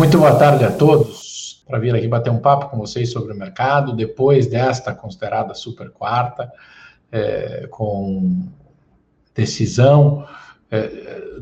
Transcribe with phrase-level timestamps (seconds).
[0.00, 1.62] Muito boa tarde a todos.
[1.68, 5.90] Para vir aqui bater um papo com vocês sobre o mercado, depois desta considerada super
[5.90, 6.50] quarta,
[7.12, 8.48] é, com
[9.34, 10.26] decisão
[10.70, 10.88] é,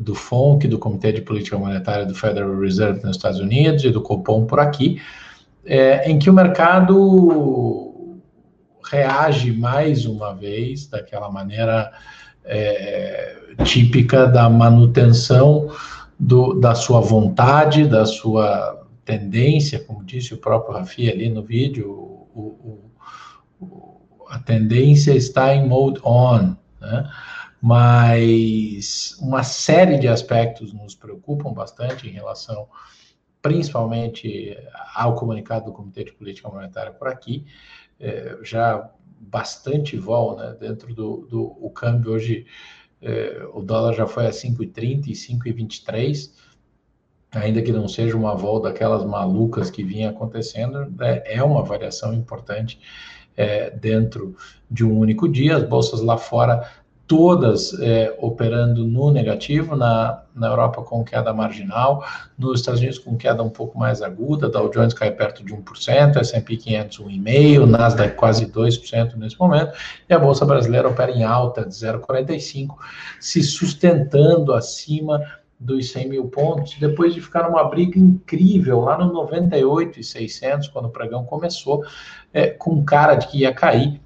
[0.01, 4.01] do FONC, do Comitê de Política Monetária do Federal Reserve nos Estados Unidos e do
[4.01, 5.01] Copom por aqui,
[5.65, 8.19] é, em que o mercado
[8.91, 11.93] reage mais uma vez daquela maneira
[12.43, 15.69] é, típica da manutenção
[16.19, 21.89] do, da sua vontade, da sua tendência, como disse o próprio Rafi ali no vídeo,
[21.89, 22.91] o,
[23.61, 27.09] o, a tendência está em mode on, né?
[27.61, 32.67] mas uma série de aspectos nos preocupam bastante em relação,
[33.41, 34.57] principalmente
[34.93, 37.45] ao comunicado do Comitê de Política Monetária por aqui,
[37.99, 42.45] é, já bastante vol né, dentro do, do o câmbio hoje
[43.01, 46.31] é, o dólar já foi a 5,30 e 5,23,
[47.31, 52.13] ainda que não seja uma volta daquelas malucas que vinha acontecendo, é, é uma variação
[52.13, 52.79] importante
[53.37, 54.35] é, dentro
[54.69, 55.55] de um único dia.
[55.55, 56.69] As bolsas lá fora
[57.09, 62.05] todas é, operando no negativo, na, na Europa com queda marginal,
[62.37, 66.17] nos Estados Unidos com queda um pouco mais aguda, Dow Jones cai perto de 1%,
[66.17, 69.73] S&P 500 1,5%, Nasdaq quase 2% nesse momento,
[70.07, 72.75] e a Bolsa Brasileira opera em alta de 0,45%,
[73.19, 75.19] se sustentando acima
[75.59, 80.91] dos 100 mil pontos, depois de ficar numa briga incrível lá no 98,600, quando o
[80.91, 81.83] pregão começou,
[82.31, 83.99] é, com cara de que ia cair,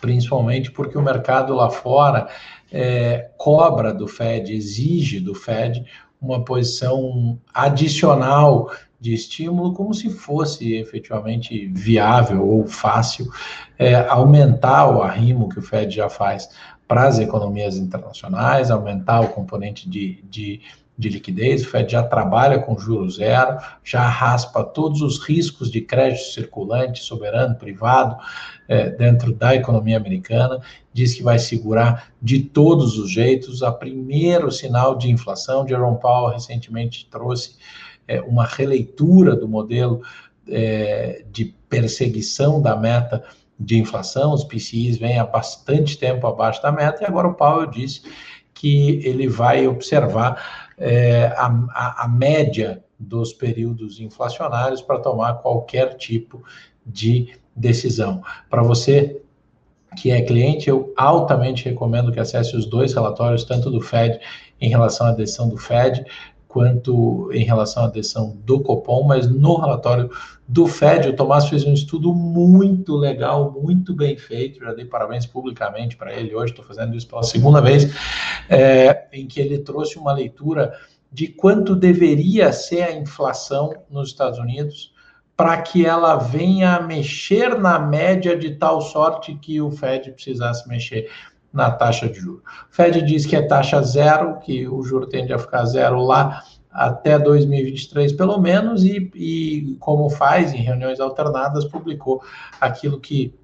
[0.00, 2.28] principalmente porque o mercado lá fora
[2.72, 5.84] é, cobra do Fed, exige do Fed
[6.20, 13.30] uma posição adicional de estímulo, como se fosse efetivamente viável ou fácil
[13.78, 16.48] é, aumentar o arrimo que o Fed já faz
[16.88, 20.60] para as economias internacionais, aumentar o componente de, de
[20.98, 25.82] de liquidez, o Fed já trabalha com juro zero, já raspa todos os riscos de
[25.82, 28.16] crédito circulante, soberano, privado,
[28.66, 30.60] é, dentro da economia americana,
[30.92, 33.62] diz que vai segurar de todos os jeitos.
[33.62, 37.56] A primeiro sinal de inflação, Jerome Powell recentemente trouxe
[38.08, 40.00] é, uma releitura do modelo
[40.48, 43.22] é, de perseguição da meta
[43.58, 47.66] de inflação, os PCIs vêm há bastante tempo abaixo da meta, e agora o Powell
[47.66, 48.02] disse
[48.52, 55.94] que ele vai observar é, a, a, a média dos períodos inflacionários para tomar qualquer
[55.94, 56.42] tipo
[56.84, 58.22] de decisão.
[58.48, 59.20] Para você
[59.96, 64.20] que é cliente, eu altamente recomendo que acesse os dois relatórios, tanto do Fed
[64.60, 66.04] em relação à decisão do Fed,
[66.56, 70.10] quanto em relação à decisão do Copom, mas no relatório
[70.48, 75.26] do Fed, o Tomás fez um estudo muito legal, muito bem feito, já dei parabéns
[75.26, 77.92] publicamente para ele hoje, estou fazendo isso pela segunda vez,
[78.48, 80.72] é, em que ele trouxe uma leitura
[81.10, 84.94] de quanto deveria ser a inflação nos Estados Unidos
[85.36, 91.10] para que ela venha mexer na média de tal sorte que o Fed precisasse mexer
[91.52, 92.42] na taxa de juros.
[92.70, 96.42] O Fed diz que é taxa zero, que o juro tende a ficar zero lá
[96.70, 102.22] até 2023, pelo menos, e, e como faz em reuniões alternadas, publicou
[102.60, 103.34] aquilo que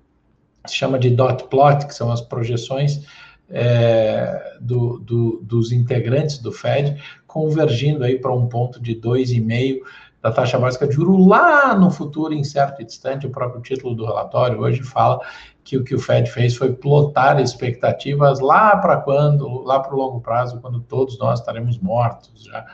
[0.66, 3.06] se chama de dot plot, que são as projeções
[3.52, 9.80] é, do, do, dos integrantes do Fed, convergindo aí para um ponto de 2,5
[10.22, 13.26] da taxa básica de juros lá no futuro incerto e distante.
[13.26, 15.20] O próprio título do relatório hoje fala
[15.62, 19.98] que o que o Fed fez foi plotar expectativas lá para quando, lá para o
[19.98, 22.64] longo prazo, quando todos nós estaremos mortos já.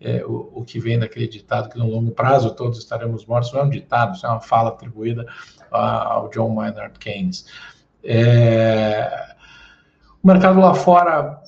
[0.00, 3.60] É, o, o, que vem daquele ditado que no longo prazo todos estaremos mortos, não
[3.60, 5.24] é um ditado, isso é uma fala atribuída
[5.70, 7.46] ao John Maynard Keynes.
[8.02, 9.33] É,
[10.24, 11.38] o mercado lá fora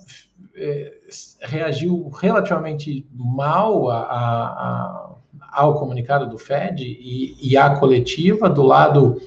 [0.55, 0.93] é,
[1.41, 5.17] reagiu relativamente mal a, a, a,
[5.51, 9.19] ao comunicado do Fed e, e à coletiva do lado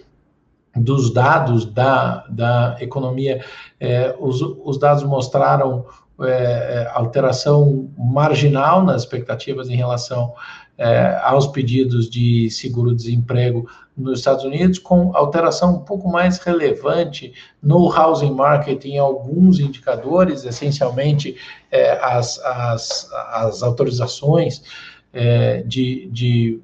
[0.75, 3.44] dos dados da, da economia.
[3.79, 5.83] É, os, os dados mostraram
[6.21, 10.31] é, alteração marginal nas expectativas em relação
[10.79, 17.93] é, aos pedidos de seguro-desemprego nos Estados Unidos, com alteração um pouco mais relevante no
[17.93, 21.35] housing market em alguns indicadores, essencialmente
[21.69, 24.63] é, as, as, as autorizações
[25.11, 26.61] é, de, de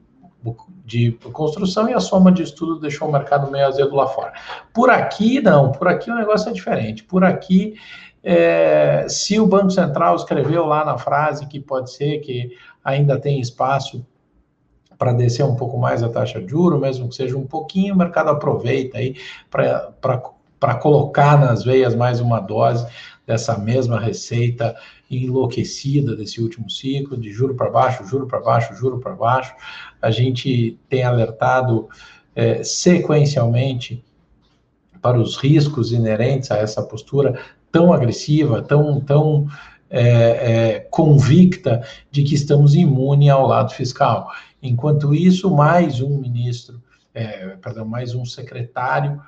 [0.86, 4.34] de construção e a soma de estudo deixou o mercado meio azedo lá fora.
[4.72, 7.04] Por aqui, não, por aqui o negócio é diferente.
[7.04, 7.74] Por aqui,
[8.24, 12.56] é, se o Banco Central escreveu lá na frase que pode ser que
[12.86, 14.06] ainda tem espaço
[14.98, 17.98] para descer um pouco mais a taxa de juro, mesmo que seja um pouquinho, o
[17.98, 19.16] mercado aproveita aí
[19.50, 22.88] para colocar nas veias mais uma dose
[23.26, 24.76] dessa mesma receita
[25.10, 29.54] enlouquecida desse último ciclo, de juro para baixo, juro para baixo, juro para baixo.
[30.02, 31.90] A gente tem alertado
[32.36, 34.04] é, sequencialmente
[35.02, 37.40] para os riscos inerentes a essa postura
[37.72, 39.48] tão agressiva, tão, tão
[39.98, 41.82] é, é, convicta
[42.12, 44.30] de que estamos imunes ao lado fiscal.
[44.62, 46.84] Enquanto isso, mais um ministro,
[47.14, 49.22] é, perdão, mais um secretário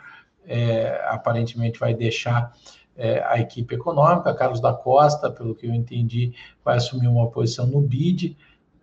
[0.46, 2.54] é, aparentemente vai deixar
[2.98, 4.34] é, a equipe econômica.
[4.34, 6.34] Carlos da Costa, pelo que eu entendi,
[6.66, 8.36] vai assumir uma posição no BID,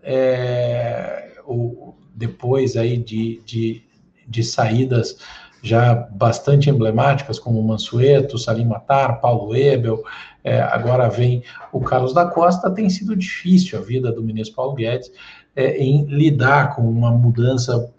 [0.03, 3.83] é, ou depois aí de, de,
[4.27, 5.19] de saídas
[5.65, 10.05] já bastante emblemáticas, como Mansueto, Salim Matar, Paulo Ebel,
[10.45, 14.75] é, agora vem o Carlos da Costa, tem sido difícil a vida do ministro Paulo
[14.75, 15.11] Guedes
[15.57, 17.91] é, em lidar com uma mudança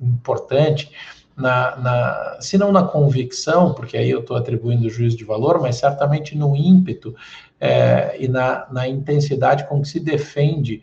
[0.00, 0.90] importante,
[1.36, 5.76] na, na, se não na convicção, porque aí eu estou atribuindo juízo de valor, mas
[5.76, 7.14] certamente no ímpeto
[7.60, 10.82] é, e na, na intensidade com que se defende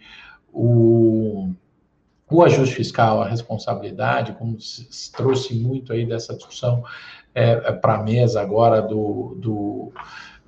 [0.54, 1.50] o,
[2.30, 6.83] o ajuste fiscal, a responsabilidade, como se trouxe muito aí dessa discussão
[7.33, 9.92] é, é para a mesa agora do, do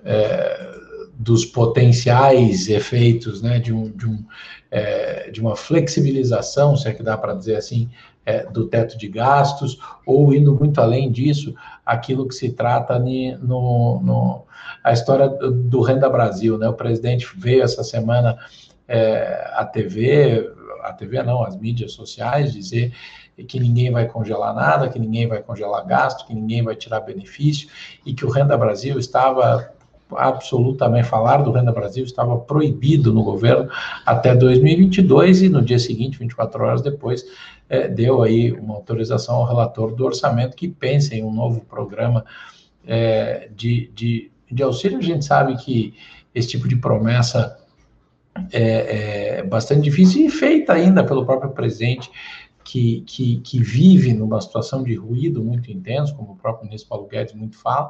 [0.03, 0.87] é,
[1.17, 4.23] dos potenciais efeitos né, de, um, de, um,
[4.69, 7.89] é, de uma flexibilização, se é que dá para dizer assim,
[8.23, 14.01] é, do teto de gastos, ou indo muito além disso, aquilo que se trata no,
[14.01, 14.43] no
[14.83, 16.57] a história do, Renda Brasil.
[16.57, 16.67] Né?
[16.67, 18.37] O presidente veio essa semana
[18.87, 20.51] é, à TV,
[20.97, 22.93] TV não, as mídias sociais, dizer
[23.47, 27.69] que ninguém vai congelar nada, que ninguém vai congelar gasto, que ninguém vai tirar benefício,
[28.05, 29.71] e que o Renda Brasil estava
[30.15, 33.69] absolutamente falar do Renda Brasil estava proibido no governo
[34.05, 37.25] até 2022 e no dia seguinte, 24 horas depois,
[37.69, 42.23] é, deu aí uma autorização ao relator do orçamento que pense em um novo programa
[42.85, 44.97] é, de, de, de auxílio.
[44.97, 45.93] A gente sabe que
[46.33, 47.56] esse tipo de promessa
[48.51, 52.09] é, é, bastante difícil e feita ainda pelo próprio presidente,
[52.63, 57.07] que, que, que, vive numa situação de ruído muito intenso, como o próprio ministro Paulo
[57.07, 57.89] Guedes muito fala,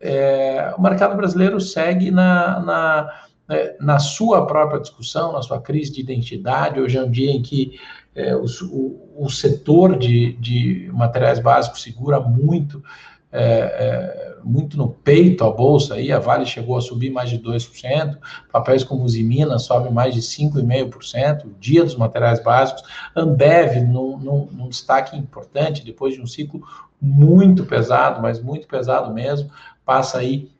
[0.00, 5.92] é, o mercado brasileiro segue na, na, né, na, sua própria discussão, na sua crise
[5.92, 6.80] de identidade.
[6.80, 7.78] Hoje é um dia em que
[8.14, 12.82] é, o, o, o, setor de, de materiais básicos segura muito
[13.30, 17.38] é, é, muito no peito a bolsa, aí a Vale chegou a subir mais de
[17.38, 18.16] 2%,
[18.50, 22.82] papéis como os Minas sobe mais de 5,5%, o dia dos materiais básicos,
[23.14, 26.62] Ambev num, num, num, destaque importante, depois de um ciclo
[27.00, 29.50] muito pesado, mas muito pesado mesmo,
[29.84, 30.50] passa aí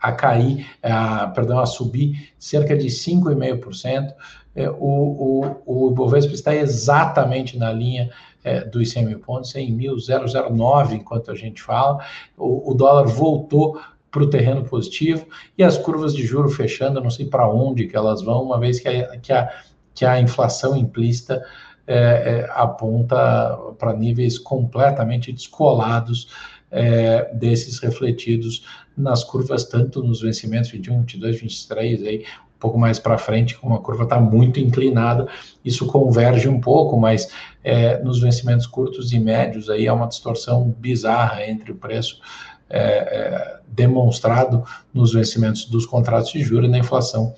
[0.00, 4.12] a cair, a, perdão, a subir cerca de 5,5%,
[4.54, 8.10] é, o, o, o Ibovespa está exatamente na linha
[8.44, 12.04] é, dos 100 mil pontos, 100.009 enquanto a gente fala.
[12.36, 13.80] O, o dólar voltou
[14.10, 17.96] para o terreno positivo e as curvas de juro fechando, não sei para onde que
[17.96, 19.48] elas vão, uma vez que a, que a,
[19.94, 21.42] que a inflação implícita
[21.86, 26.28] é, é, aponta para níveis completamente descolados
[26.70, 28.64] é, desses refletidos
[28.96, 32.24] nas curvas, tanto nos vencimentos 21, 22, 23, aí,
[32.62, 35.26] pouco mais para frente, como a curva está muito inclinada,
[35.64, 37.28] isso converge um pouco, mas
[37.64, 42.20] é, nos vencimentos curtos e médios aí há uma distorção bizarra entre o preço
[42.70, 44.64] é, é, demonstrado
[44.94, 47.34] nos vencimentos dos contratos de juros e na inflação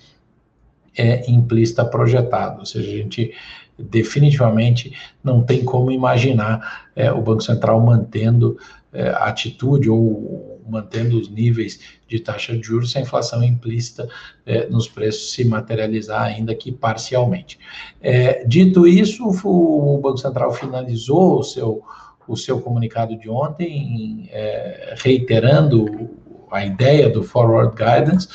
[0.97, 3.33] é, implícita projetada, ou seja, a gente
[3.78, 4.93] definitivamente
[5.25, 8.59] não tem como imaginar é, o Banco Central mantendo
[8.93, 14.09] é, atitude ou mantendo os níveis de taxa de juros se a inflação implícita
[14.47, 17.59] é, nos preços se materializar ainda que parcialmente.
[18.00, 21.83] É, dito isso, o Banco Central finalizou o seu,
[22.26, 26.11] o seu comunicado de ontem, é, reiterando
[26.50, 28.28] a ideia do Forward Guidance,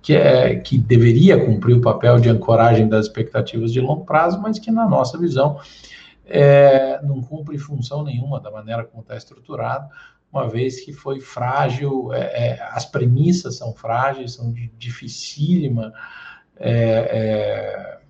[0.00, 4.58] que, é, que deveria cumprir o papel de ancoragem das expectativas de longo prazo, mas
[4.58, 5.60] que, na nossa visão,
[6.24, 9.88] é, não cumpre função nenhuma da maneira como está estruturado,
[10.32, 15.92] uma vez que foi frágil, é, é, as premissas são frágeis, são de dificílima,
[16.56, 18.00] é,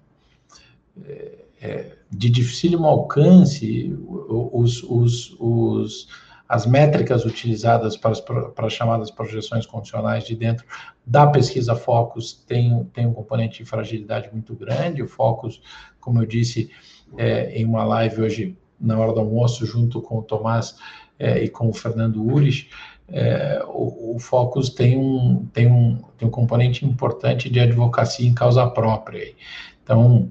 [1.00, 6.08] é, é, de dificílimo alcance, os, os, os,
[6.48, 10.66] as métricas utilizadas para as, para as chamadas projeções condicionais de dentro
[11.06, 15.60] da pesquisa Focus tem, tem um componente de fragilidade muito grande, o Focus,
[16.00, 16.70] como eu disse
[17.18, 20.76] em uma live hoje, na hora do almoço, junto com o Tomás,
[21.18, 22.66] é, e com o Fernando Ures,
[23.08, 28.34] é, o, o Focus tem um, tem, um, tem um componente importante de advocacia em
[28.34, 29.34] causa própria.
[29.82, 30.30] Então,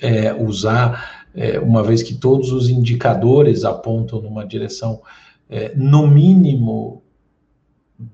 [0.00, 5.00] é, usar, é, uma vez que todos os indicadores apontam numa direção,
[5.48, 7.02] é, no mínimo,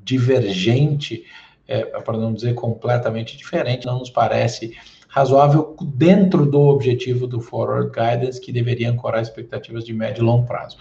[0.03, 1.25] divergente
[1.67, 4.75] é, para não dizer completamente diferente, não nos parece
[5.09, 10.47] razoável dentro do objetivo do Forward Guidance, que deveria ancorar expectativas de médio e longo
[10.47, 10.77] prazo.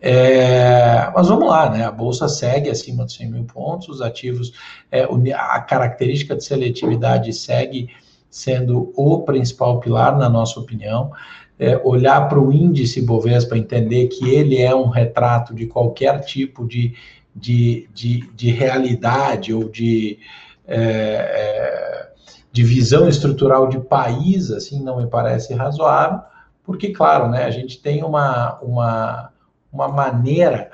[0.00, 1.84] É, mas vamos lá, né?
[1.84, 4.52] A bolsa segue acima dos 100 mil pontos, os ativos,
[4.90, 7.90] é, a característica de seletividade segue
[8.30, 11.10] sendo o principal pilar, na nossa opinião.
[11.58, 16.64] É, olhar para o índice Bovespa, entender que ele é um retrato de qualquer tipo
[16.64, 16.94] de,
[17.34, 20.20] de, de, de realidade ou de,
[20.66, 22.08] é, é,
[22.52, 26.20] de visão estrutural de país, assim, não me parece razoável,
[26.62, 29.32] porque, claro, né, a gente tem uma, uma
[29.72, 30.70] uma maneira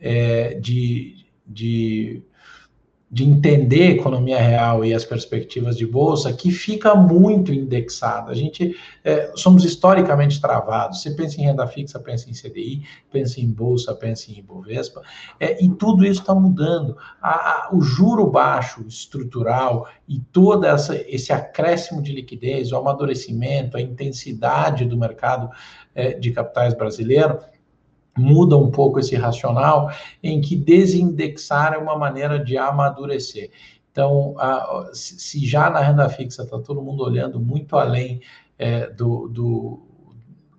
[0.00, 2.22] é, de, de,
[3.10, 8.30] de entender economia real e as perspectivas de bolsa que fica muito indexada.
[8.30, 11.00] A gente é, somos historicamente travados.
[11.00, 15.02] Você pensa em renda fixa, pensa em CDI, pensa em bolsa, pensa em Ibovespa,
[15.40, 16.96] é, e tudo isso está mudando.
[17.20, 23.76] A, a, o juro baixo estrutural e todo essa, esse acréscimo de liquidez, o amadurecimento,
[23.76, 25.50] a intensidade do mercado
[25.94, 27.38] é, de capitais brasileiro
[28.18, 29.90] muda um pouco esse racional,
[30.22, 33.50] em que desindexar é uma maneira de amadurecer.
[33.90, 38.20] Então, a, se já na renda fixa está todo mundo olhando muito além
[38.58, 39.82] é, do, do,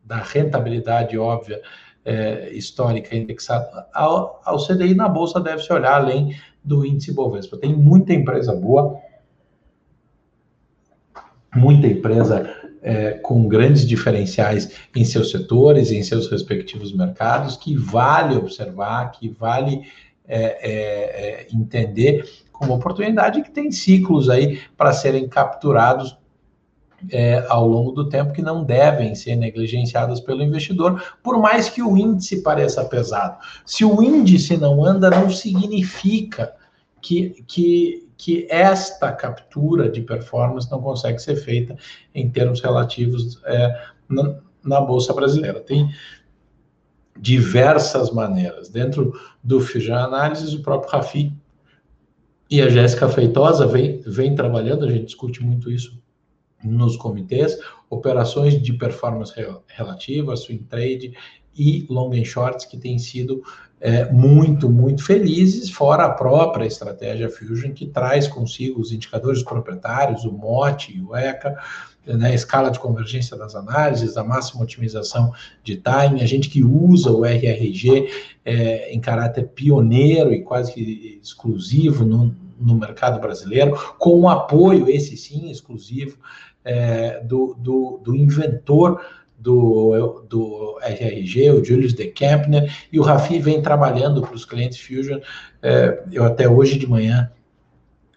[0.03, 1.61] da rentabilidade óbvia
[2.03, 7.57] é, histórica indexada, ao, ao CDI na bolsa deve-se olhar além do índice Bovespa.
[7.57, 8.99] Tem muita empresa boa,
[11.55, 18.35] muita empresa é, com grandes diferenciais em seus setores, em seus respectivos mercados, que vale
[18.35, 19.81] observar, que vale
[20.27, 26.17] é, é, é entender como oportunidade que tem ciclos aí para serem capturados
[27.09, 31.81] é, ao longo do tempo que não devem ser negligenciadas pelo investidor, por mais que
[31.81, 33.37] o índice pareça pesado.
[33.65, 36.53] Se o índice não anda, não significa
[37.01, 41.77] que, que, que esta captura de performance não consegue ser feita
[42.13, 45.61] em termos relativos é, na, na, Bolsa Brasileira.
[45.61, 45.89] Tem
[47.17, 48.67] diversas maneiras.
[48.67, 51.33] Dentro do Fusion Análise, o próprio Rafi
[52.51, 55.97] e a Jéssica Feitosa vem, vem trabalhando, a gente discute muito isso
[56.61, 57.57] nos comitês,
[57.89, 59.33] operações de performance
[59.67, 61.13] relativa, swing trade
[61.57, 63.41] e long and shorts que têm sido
[63.81, 70.25] é, muito, muito felizes, fora a própria estratégia Fusion, que traz consigo os indicadores proprietários,
[70.25, 71.57] o MOT, o ECA,
[72.05, 75.31] né, a escala de convergência das análises, a máxima otimização
[75.63, 78.09] de time, a gente que usa o RRG
[78.43, 84.89] é, em caráter pioneiro e quase que exclusivo no, no mercado brasileiro, com o apoio,
[84.89, 86.17] esse sim, exclusivo,
[86.63, 89.01] é, do, do, do inventor
[89.39, 94.79] do, do RRG, o Julius de Kempner, e o Rafi vem trabalhando para os clientes
[94.79, 95.19] Fusion.
[95.61, 97.31] É, eu até hoje de manhã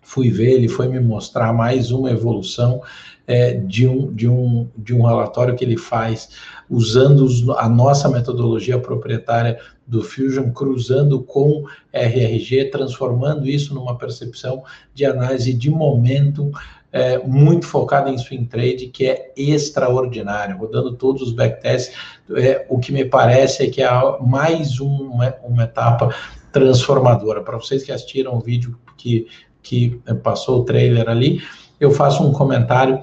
[0.03, 2.83] fui ver, ele foi me mostrar mais uma evolução
[3.27, 6.31] é, de, um, de, um, de um relatório que ele faz
[6.69, 7.27] usando
[7.57, 14.63] a nossa metodologia proprietária do Fusion, cruzando com RRG, transformando isso numa percepção
[14.93, 16.51] de análise de momento
[16.93, 21.97] é, muito focada em swing trade, que é extraordinário, rodando todos os backtests,
[22.37, 23.89] é, o que me parece é que é
[24.21, 26.15] mais uma, uma etapa
[26.53, 27.41] transformadora.
[27.41, 29.27] Para vocês que assistiram o vídeo que,
[29.63, 31.43] que passou o trailer ali,
[31.81, 33.03] eu faço um comentário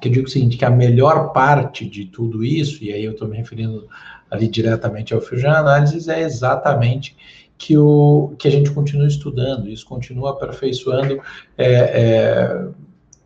[0.00, 3.12] que eu digo o seguinte, que a melhor parte de tudo isso, e aí eu
[3.12, 3.88] estou me referindo
[4.30, 7.16] ali diretamente ao Fusion Analysis, é exatamente
[7.56, 11.20] que, o, que a gente continua estudando, isso continua aperfeiçoando
[11.56, 12.68] é, é,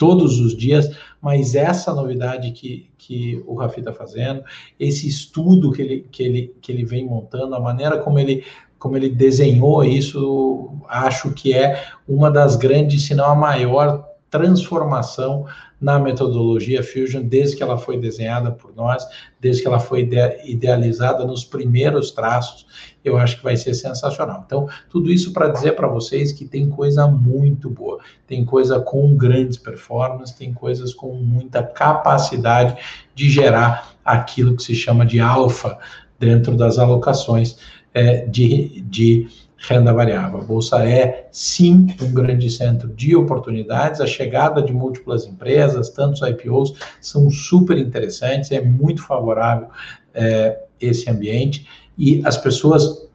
[0.00, 4.42] todos os dias, mas essa novidade que, que o Rafi está fazendo,
[4.78, 8.42] esse estudo que ele, que, ele, que ele vem montando, a maneira como ele,
[8.78, 15.46] como ele desenhou isso, acho que é uma das grandes, se não a maior transformação
[15.80, 19.04] na metodologia Fusion desde que ela foi desenhada por nós,
[19.40, 20.08] desde que ela foi
[20.44, 22.66] idealizada nos primeiros traços,
[23.02, 24.44] eu acho que vai ser sensacional.
[24.46, 29.16] Então, tudo isso para dizer para vocês que tem coisa muito boa, tem coisa com
[29.16, 32.76] grandes performances, tem coisas com muita capacidade
[33.14, 35.78] de gerar aquilo que se chama de alfa
[36.18, 37.56] dentro das alocações
[37.94, 39.28] é, de, de
[39.60, 40.40] renda variável.
[40.40, 44.00] A Bolsa é, sim, um grande centro de oportunidades.
[44.00, 49.68] A chegada de múltiplas empresas, tantos IPOs, são super interessantes, é muito favorável
[50.14, 53.06] é, esse ambiente e as pessoas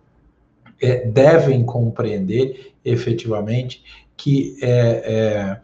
[0.81, 3.83] é, devem compreender efetivamente
[4.15, 5.61] que é,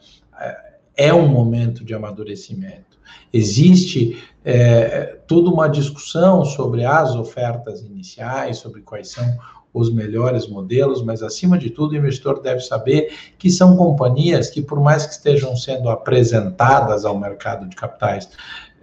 [0.98, 3.00] é, é um momento de amadurecimento.
[3.32, 9.38] Existe é, toda uma discussão sobre as ofertas iniciais, sobre quais são
[9.74, 14.62] os melhores modelos, mas acima de tudo, o investidor deve saber que são companhias que,
[14.62, 18.30] por mais que estejam sendo apresentadas ao mercado de capitais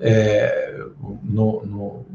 [0.00, 0.80] é,
[1.22, 2.06] no, no,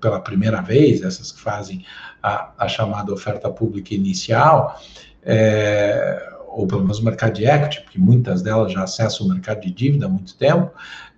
[0.00, 1.84] pela primeira vez, essas que fazem
[2.22, 4.80] a, a chamada oferta pública inicial,
[5.22, 9.70] é, ou pelo menos mercado de equity, porque muitas delas já acessam o mercado de
[9.70, 10.70] dívida há muito tempo,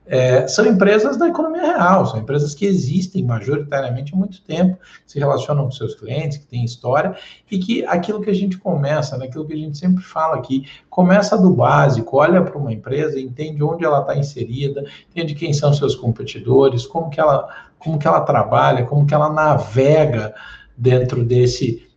[0.08, 5.18] é, são empresas da economia real, são empresas que existem majoritariamente há muito tempo, se
[5.18, 7.14] relacionam com seus clientes, que têm história,
[7.50, 11.36] e que aquilo que a gente começa, né, que a gente sempre fala aqui, começa
[11.36, 15.94] do básico, olha para uma empresa, entende onde ela está inserida, entende quem são seus
[15.94, 17.46] competidores, como que ela,
[17.78, 20.34] como que ela trabalha, como que ela navega
[20.76, 21.87] dentro desse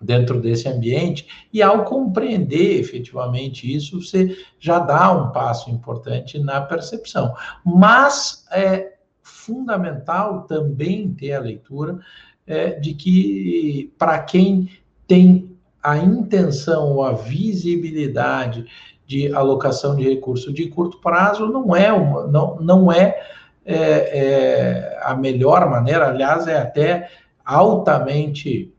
[0.00, 6.60] dentro desse ambiente, e ao compreender efetivamente isso, você já dá um passo importante na
[6.60, 7.34] percepção.
[7.64, 11.98] Mas é fundamental também ter a leitura
[12.46, 14.70] é, de que, para quem
[15.06, 18.64] tem a intenção ou a visibilidade
[19.06, 23.20] de alocação de recurso de curto prazo, não é, uma, não, não é,
[23.64, 27.10] é, é a melhor maneira, aliás, é até
[27.44, 28.72] altamente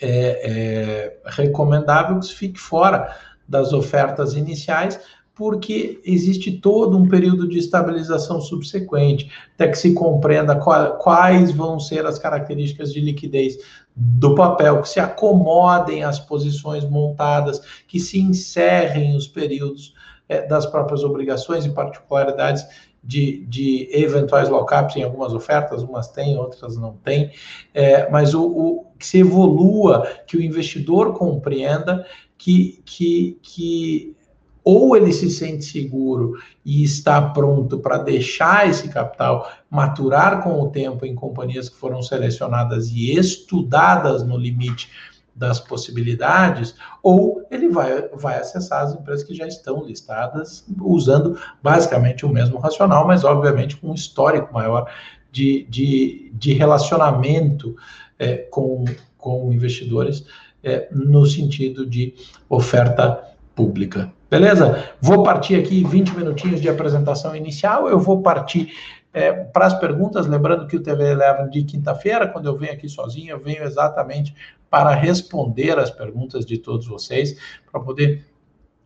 [0.00, 3.16] é, é recomendável que se fique fora
[3.48, 5.00] das ofertas iniciais,
[5.34, 12.04] porque existe todo um período de estabilização subsequente, até que se compreenda quais vão ser
[12.04, 13.56] as características de liquidez
[13.94, 19.94] do papel, que se acomodem às posições montadas, que se encerrem os períodos
[20.28, 22.66] é, das próprias obrigações e particularidades
[23.02, 27.30] de, de eventuais lockups em algumas ofertas, umas têm, outras não têm,
[27.72, 32.04] é, mas o, o, que se evolua, que o investidor compreenda
[32.36, 34.16] que, que, que
[34.64, 40.68] ou ele se sente seguro e está pronto para deixar esse capital maturar com o
[40.68, 44.90] tempo em companhias que foram selecionadas e estudadas no limite
[45.38, 52.26] das possibilidades, ou ele vai, vai acessar as empresas que já estão listadas, usando basicamente
[52.26, 54.90] o mesmo racional, mas obviamente com um histórico maior
[55.30, 57.76] de, de, de relacionamento
[58.18, 58.84] é, com,
[59.16, 60.26] com investidores
[60.62, 62.14] é, no sentido de
[62.48, 63.22] oferta
[63.54, 64.12] pública.
[64.30, 64.90] Beleza?
[65.00, 68.72] Vou partir aqui 20 minutinhos de apresentação inicial, eu vou partir
[69.18, 72.88] é, para as perguntas, lembrando que o TV leva de quinta-feira, quando eu venho aqui
[72.88, 74.32] sozinho, eu venho exatamente
[74.70, 77.36] para responder as perguntas de todos vocês,
[77.70, 78.24] para poder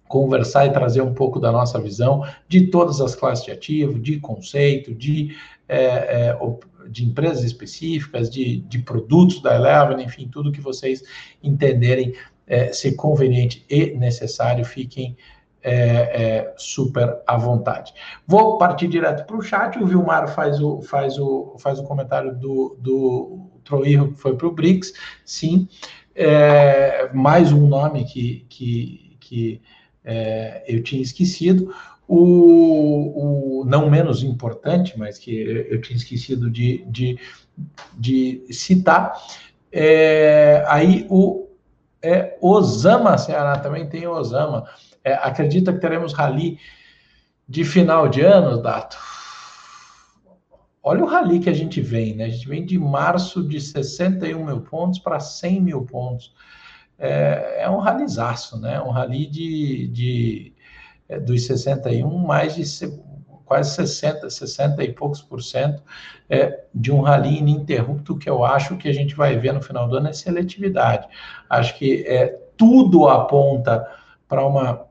[0.09, 4.19] conversar e trazer um pouco da nossa visão de todas as classes de ativo, de
[4.21, 5.37] conceito, de,
[5.69, 6.39] é, é,
[6.89, 11.03] de empresas específicas, de, de produtos da Eleven, enfim, tudo que vocês
[11.43, 12.15] entenderem
[12.47, 15.17] é, ser conveniente e necessário, fiquem
[15.63, 17.93] é, é, super à vontade.
[18.27, 19.79] Vou partir direto para o chat.
[19.79, 24.49] O Vilmar faz o, faz o, faz o comentário do, do Troirro, que foi para
[24.49, 24.93] o BRICS.
[25.25, 25.69] Sim,
[26.15, 29.63] é, mais um nome que, que, que
[30.05, 31.73] é, eu tinha esquecido.
[32.09, 35.35] O, o, não menos importante, mas que
[35.71, 37.19] eu tinha esquecido de, de,
[37.97, 39.15] de citar.
[39.71, 41.49] É, aí o
[42.03, 44.67] é, Osama Ceará também tem Osama.
[45.05, 46.59] É, acredita que teremos rally
[47.49, 48.99] de final de ano, Dato?
[50.83, 52.25] Olha o rally que a gente vem, né?
[52.25, 56.35] A gente vem de março de 61 mil pontos para 100 mil pontos.
[56.99, 58.81] É, é um ralizaço, né?
[58.81, 60.53] Um rally de, de
[61.09, 62.65] é, dos 61, mais de
[63.45, 65.83] quase 60, 60 e poucos por cento
[66.29, 69.87] é, de um rally ininterrupto que eu acho que a gente vai ver no final
[69.87, 71.07] do ano é seletividade.
[71.51, 73.87] Acho que é, tudo aponta
[74.33, 74.87] para uma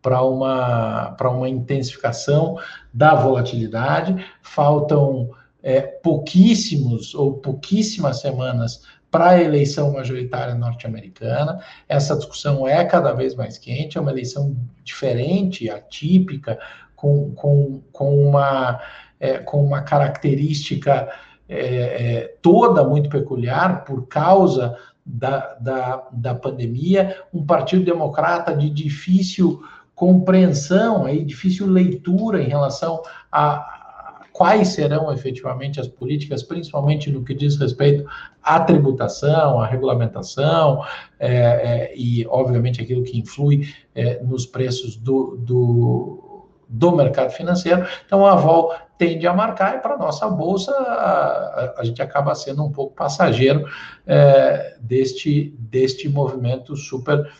[0.00, 2.56] para uma, para uma intensificação
[2.94, 4.24] da volatilidade.
[4.40, 11.58] Faltam é, pouquíssimos ou pouquíssimas semanas para a eleição majoritária norte-americana.
[11.88, 16.56] Essa discussão é cada vez mais quente, é uma eleição diferente, atípica,
[16.94, 18.80] com, com, com, uma,
[19.18, 21.12] é, com uma característica
[21.48, 28.68] é, é toda muito peculiar por causa da, da, da pandemia, um partido democrata de
[28.68, 29.62] difícil
[29.94, 33.74] compreensão, aí, difícil leitura em relação a
[34.32, 38.06] quais serão efetivamente as políticas, principalmente no que diz respeito
[38.42, 40.84] à tributação, à regulamentação
[41.18, 46.25] é, é, e, obviamente, aquilo que influi é, nos preços do, do,
[46.68, 47.86] do mercado financeiro.
[48.04, 52.34] Então, a vol tende a marcar e para a nossa bolsa a, a, gente acaba
[52.34, 53.68] sendo um pouco passageiro
[54.06, 57.30] é, deste, deste movimento super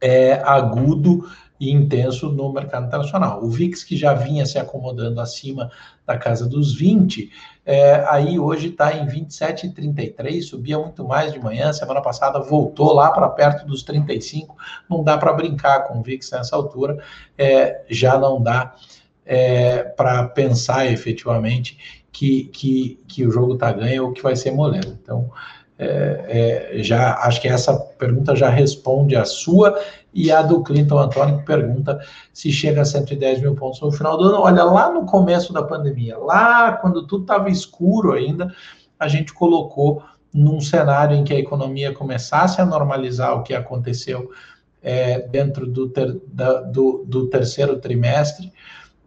[0.00, 1.30] é, agudo
[1.62, 3.40] e intenso no mercado internacional.
[3.40, 5.70] O VIX, que já vinha se acomodando acima
[6.04, 7.30] da casa dos 20,
[7.64, 13.12] é, aí hoje está em 27,33, subia muito mais de manhã, semana passada voltou lá
[13.12, 14.56] para perto dos 35,
[14.90, 16.98] não dá para brincar com o VIX nessa altura,
[17.38, 18.74] é, já não dá
[19.24, 21.78] é, para pensar efetivamente
[22.10, 24.98] que, que, que o jogo está ganho ou que vai ser moleza.
[25.00, 25.30] Então,
[25.78, 29.80] é, é, já acho que essa pergunta já responde a sua
[30.14, 32.00] e a do Clinton Antônio, que pergunta
[32.32, 34.40] se chega a 110 mil pontos no final do ano.
[34.40, 38.54] Olha, lá no começo da pandemia, lá quando tudo estava escuro ainda,
[38.98, 44.30] a gente colocou num cenário em que a economia começasse a normalizar o que aconteceu
[44.82, 48.52] é, dentro do, ter, da, do, do, terceiro trimestre,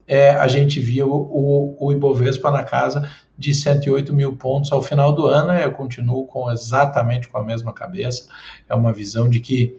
[0.07, 5.11] é, a gente viu o, o Ibovespa na casa de 108 mil pontos ao final
[5.11, 5.51] do ano.
[5.53, 8.27] Eu continuo com exatamente com a mesma cabeça.
[8.69, 9.77] É uma visão de que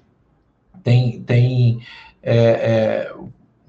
[0.86, 1.80] tem, tem
[2.22, 3.14] é, é,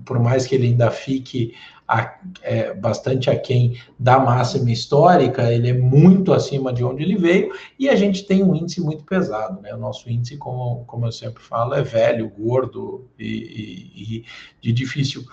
[0.06, 1.56] por mais que ele ainda fique
[1.88, 7.52] a, é, bastante aquém da máxima histórica, ele é muito acima de onde ele veio,
[7.80, 9.74] e a gente tem um índice muito pesado, né?
[9.74, 14.26] O nosso índice, como, como eu sempre falo, é velho, gordo e, e, e
[14.62, 15.26] de difícil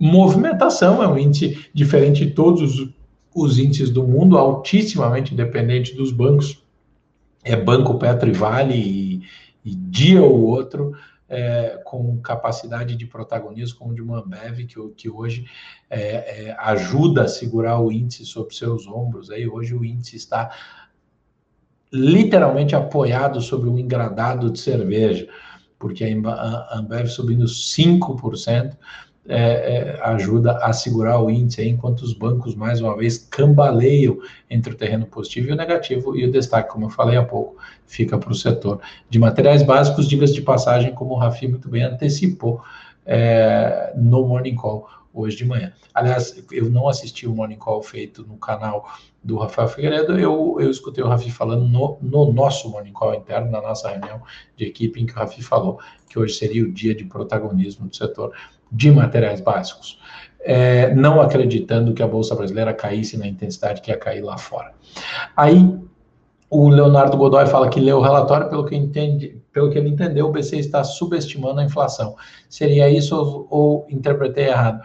[0.00, 2.88] movimentação, é um índice diferente de todos os,
[3.32, 6.60] os índices do mundo, altissimamente independente dos bancos,
[7.44, 9.22] é Banco Petro e Vale, e,
[9.64, 10.92] e dia ou outro,
[11.30, 15.46] é, com capacidade de protagonismo, como de uma Ambev, que, que hoje
[15.88, 19.30] é, é, ajuda a segurar o índice sobre seus ombros.
[19.30, 20.50] Aí hoje o índice está
[21.92, 25.28] literalmente apoiado sobre um engradado de cerveja,
[25.78, 28.76] porque a Ambev subindo 5%,
[29.30, 34.18] é, é, ajuda a segurar o índice, enquanto os bancos, mais uma vez, cambaleiam
[34.50, 37.56] entre o terreno positivo e o negativo, e o destaque, como eu falei há pouco,
[37.86, 41.84] fica para o setor de materiais básicos, dicas de passagem, como o Rafi muito bem
[41.84, 42.60] antecipou
[43.06, 45.72] é, no Morning Call hoje de manhã.
[45.94, 48.88] Aliás, eu não assisti o Morning Call feito no canal
[49.22, 53.48] do Rafael Figueiredo, eu, eu escutei o Rafi falando no, no nosso Morning Call interno,
[53.48, 54.22] na nossa reunião
[54.56, 57.94] de equipe, em que o Rafi falou que hoje seria o dia de protagonismo do
[57.94, 58.32] setor
[58.70, 59.98] de materiais básicos,
[60.42, 64.72] é, não acreditando que a Bolsa Brasileira caísse na intensidade que ia cair lá fora.
[65.36, 65.78] Aí,
[66.48, 70.26] o Leonardo Godoy fala que leu o relatório, pelo que, entende, pelo que ele entendeu,
[70.26, 72.16] o BC está subestimando a inflação.
[72.48, 74.82] Seria isso ou, ou interpretei errado?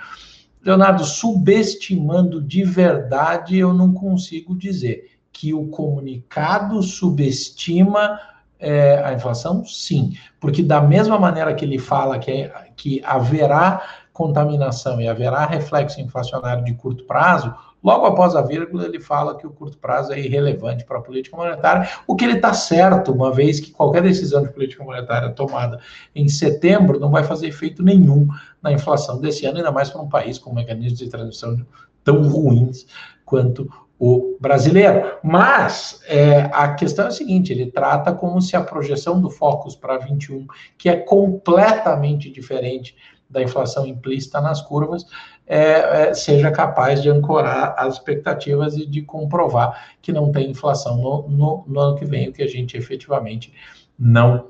[0.63, 5.11] Leonardo, subestimando de verdade, eu não consigo dizer.
[5.31, 8.19] Que o comunicado subestima
[8.59, 9.65] é, a inflação?
[9.65, 15.45] Sim, porque da mesma maneira que ele fala que, é, que haverá contaminação e haverá
[15.45, 20.13] reflexo inflacionário de curto prazo, logo após a vírgula ele fala que o curto prazo
[20.13, 24.01] é irrelevante para a política monetária, o que ele está certo, uma vez que qualquer
[24.01, 25.79] decisão de política monetária tomada
[26.15, 28.27] em setembro não vai fazer efeito nenhum
[28.61, 31.65] na inflação desse ano, ainda mais para um país com mecanismos de transmissão
[32.03, 32.85] tão ruins
[33.25, 35.17] quanto o brasileiro.
[35.23, 39.75] Mas é, a questão é a seguinte: ele trata como se a projeção do Focus
[39.75, 42.95] para 21, que é completamente diferente
[43.29, 45.05] da inflação implícita nas curvas,
[45.47, 50.97] é, é, seja capaz de ancorar as expectativas e de comprovar que não tem inflação
[50.97, 53.53] no, no, no ano que vem, o que a gente efetivamente
[53.97, 54.49] não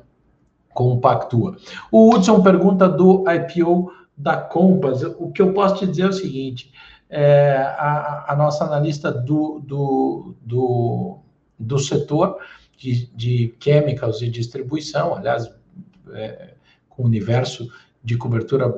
[0.73, 1.55] compactua.
[1.91, 5.03] O Hudson pergunta do IPO da Compass.
[5.17, 6.71] O que eu posso te dizer é o seguinte:
[7.09, 11.19] é, a, a, nossa analista do, do, do,
[11.59, 12.37] do setor
[12.77, 15.49] de, de chemicals e distribuição, aliás,
[16.13, 16.53] é,
[16.89, 17.69] com o universo
[18.03, 18.73] de cobertura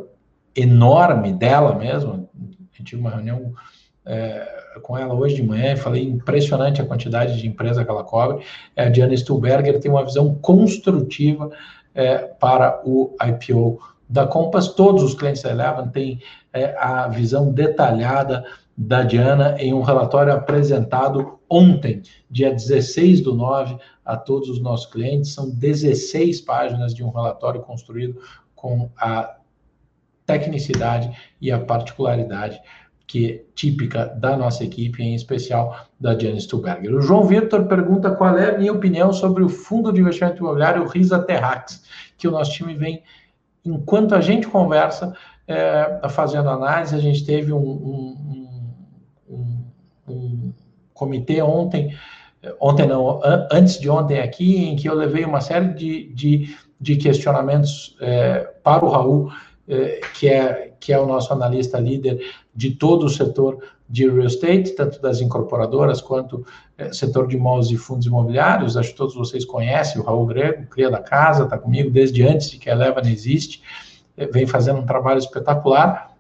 [0.56, 2.30] enorme dela mesmo.
[2.78, 3.54] Eu tive uma reunião
[4.06, 8.04] é, com ela hoje de manhã e falei impressionante a quantidade de empresa que ela
[8.04, 8.44] cobre.
[8.76, 11.52] É, a Diana Stuhlberger tem uma visão construtiva
[11.94, 14.70] é, para o IPO da Compass.
[14.70, 16.22] Todos os clientes da Eleven têm
[16.54, 18.46] é, a visão detalhada
[18.78, 24.86] da Diana em um relatório apresentado ontem, dia 16 do 9, a todos os nossos
[24.86, 25.34] clientes.
[25.34, 28.22] São 16 páginas de um relatório construído
[28.56, 29.38] com a
[30.26, 31.10] tecnicidade
[31.42, 32.62] e a particularidade
[33.08, 36.94] que é típica da nossa equipe, em especial da Diana Stuberger.
[36.94, 40.86] O João Vitor pergunta qual é a minha opinião sobre o fundo de investimento imobiliário
[40.86, 41.84] Risa Terrax,
[42.18, 43.02] que o nosso time vem,
[43.68, 45.14] enquanto a gente conversa,
[45.48, 48.68] é, fazendo análise, a gente teve um, um,
[49.30, 49.64] um,
[50.08, 50.54] um
[50.94, 51.96] comitê ontem,
[52.60, 56.96] ontem não, antes de ontem aqui, em que eu levei uma série de, de, de
[56.96, 59.32] questionamentos é, para o Raul,
[59.68, 62.20] é, que, é, que é o nosso analista líder
[62.56, 66.46] de todo o setor de real estate, tanto das incorporadoras quanto
[66.92, 68.78] setor de imóveis e fundos imobiliários.
[68.78, 72.52] Acho que todos vocês conhecem o Raul Grego, cria da casa, está comigo desde antes
[72.52, 73.62] de que a Eleva existe
[74.18, 76.18] é, vem fazendo um trabalho espetacular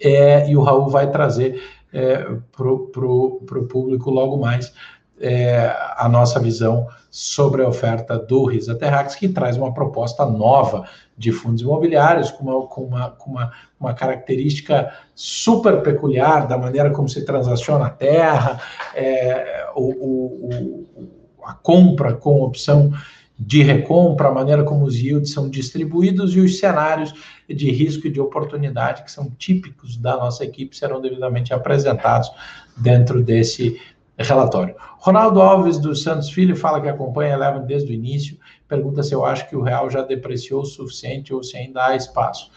[0.00, 4.74] é, e o Raul vai trazer é, para o público logo mais
[5.20, 10.88] é, a nossa visão sobre a oferta do Risa Terrax, que traz uma proposta nova
[11.16, 16.90] de fundos imobiliários, com uma, com uma, com uma, uma característica super peculiar da maneira
[16.90, 18.60] como se transaciona a terra,
[18.94, 21.08] é, o, o, o,
[21.44, 22.92] a compra com opção
[23.38, 27.12] de recompra, a maneira como os yields são distribuídos e os cenários
[27.48, 32.30] de risco e de oportunidade que são típicos da nossa equipe serão devidamente apresentados
[32.76, 33.80] dentro desse
[34.22, 34.74] relatório.
[34.98, 39.12] Ronaldo Alves dos Santos Filho fala que acompanha a Eleven desde o início, pergunta se
[39.14, 42.50] eu acho que o real já depreciou o suficiente ou se ainda há espaço.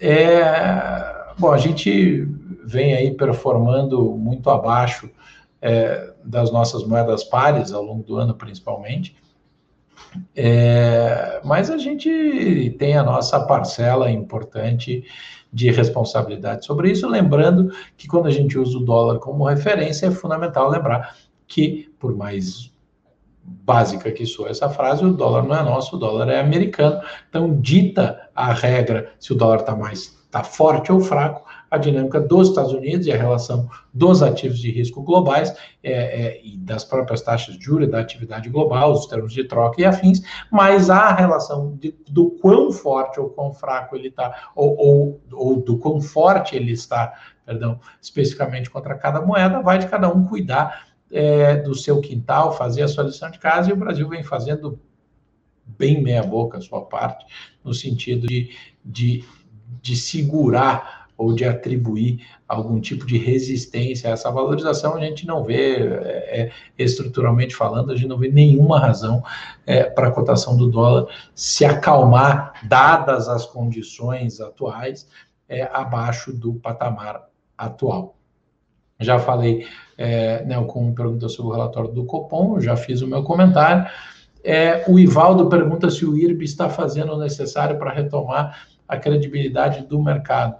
[0.00, 2.26] É, bom, a gente
[2.64, 5.10] vem aí performando muito abaixo
[5.60, 9.16] é, das nossas moedas pares ao longo do ano, principalmente.
[10.34, 15.04] É, mas a gente tem a nossa parcela importante
[15.52, 20.10] de responsabilidade sobre isso, lembrando que quando a gente usa o dólar como referência, é
[20.10, 22.72] fundamental lembrar que, por mais
[23.44, 27.02] básica que sou essa frase, o dólar não é nosso, o dólar é americano.
[27.28, 32.20] Então, dita a regra se o dólar está mais tá forte ou fraco, a dinâmica
[32.20, 36.84] dos Estados Unidos e a relação dos ativos de risco globais é, é, e das
[36.84, 41.14] próprias taxas de juros, da atividade global, os termos de troca e afins, mas a
[41.14, 45.98] relação de, do quão forte ou quão fraco ele está, ou, ou, ou do quão
[45.98, 47.14] forte ele está,
[47.46, 52.82] perdão, especificamente contra cada moeda, vai de cada um cuidar é, do seu quintal, fazer
[52.82, 54.78] a sua lição de casa, e o Brasil vem fazendo
[55.64, 57.24] bem meia boca a sua parte,
[57.64, 58.54] no sentido de,
[58.84, 59.24] de,
[59.80, 65.44] de segurar ou de atribuir algum tipo de resistência a essa valorização, a gente não
[65.44, 69.22] vê, é, é, estruturalmente falando, a gente não vê nenhuma razão
[69.64, 75.08] é, para a cotação do dólar se acalmar, dadas as condições atuais,
[75.48, 78.16] é, abaixo do patamar atual.
[78.98, 83.22] Já falei, é, né, com pergunta sobre o relatório do Copom, já fiz o meu
[83.22, 83.88] comentário.
[84.44, 89.86] É, o Ivaldo pergunta se o IRB está fazendo o necessário para retomar a credibilidade
[89.86, 90.56] do mercado.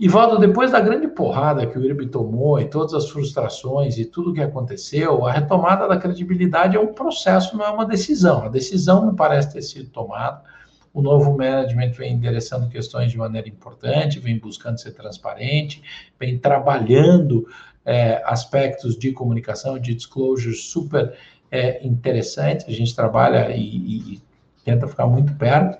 [0.00, 4.06] E, Valdo, depois da grande porrada que o IRB tomou e todas as frustrações e
[4.06, 8.42] tudo que aconteceu, a retomada da credibilidade é um processo, não é uma decisão.
[8.42, 10.40] A decisão me parece ter sido tomada.
[10.94, 15.82] O novo management vem endereçando questões de maneira importante, vem buscando ser transparente,
[16.18, 17.46] vem trabalhando
[17.84, 21.12] é, aspectos de comunicação, de disclosure super
[21.50, 22.64] é, interessantes.
[22.66, 24.22] A gente trabalha e, e
[24.64, 25.78] tenta ficar muito perto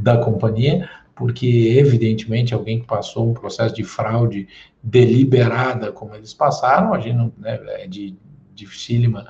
[0.00, 0.88] da companhia
[1.20, 4.48] porque evidentemente alguém que passou um processo de fraude
[4.82, 8.16] deliberada como eles passaram, a gente não, né, é de
[8.54, 9.26] dificílima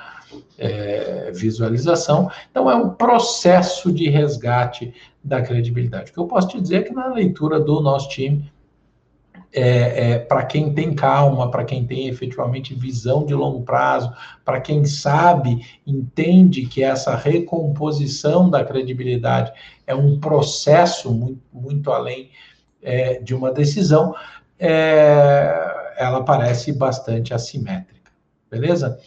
[0.57, 2.31] é, visualização.
[2.49, 6.13] Então é um processo de resgate da credibilidade.
[6.13, 8.49] O que eu posso te dizer é que na leitura do nosso time
[9.53, 14.13] é, é, para quem tem calma, para quem tem efetivamente visão de longo prazo,
[14.45, 19.53] para quem sabe, entende que essa recomposição da credibilidade
[19.91, 22.31] é um processo muito, muito além
[22.83, 24.15] é, de uma decisão,
[24.59, 28.11] é, ela parece bastante assimétrica,
[28.51, 28.99] beleza?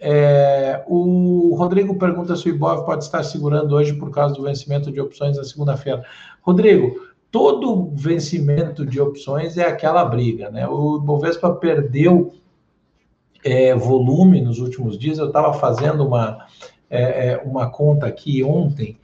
[0.00, 4.92] É, o Rodrigo pergunta se o Ibov pode estar segurando hoje por causa do vencimento
[4.92, 6.04] de opções na segunda-feira.
[6.42, 10.68] Rodrigo, todo vencimento de opções é aquela briga, né?
[10.68, 12.34] O Bovespa perdeu
[13.42, 15.18] é, volume nos últimos dias.
[15.18, 16.46] Eu estava fazendo uma,
[16.88, 18.98] é, é, uma conta aqui ontem,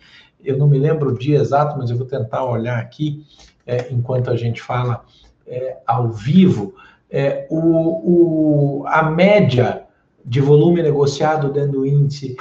[0.44, 3.24] eu não me lembro o dia exato, mas eu vou tentar olhar aqui
[3.66, 5.04] é, enquanto a gente fala
[5.46, 6.74] é, ao vivo.
[7.10, 9.82] É, o, o, a média
[10.24, 12.36] de volume negociado dentro do índice,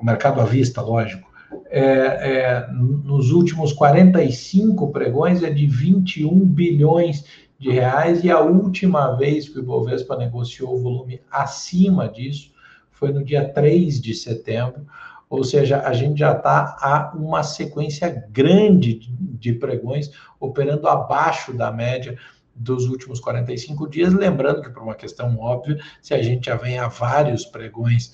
[0.00, 1.32] o mercado à vista, lógico,
[1.68, 7.24] é, é, nos últimos 45 pregões é de 21 bilhões
[7.58, 12.50] de reais e a última vez que o Ibovespa negociou volume acima disso
[12.90, 14.86] foi no dia 3 de setembro,
[15.32, 21.72] ou seja, a gente já está a uma sequência grande de, pregões operando abaixo da
[21.72, 22.18] média
[22.54, 26.78] dos últimos 45 dias, lembrando que por uma questão óbvia, se a gente já vem
[26.78, 28.12] a vários pregões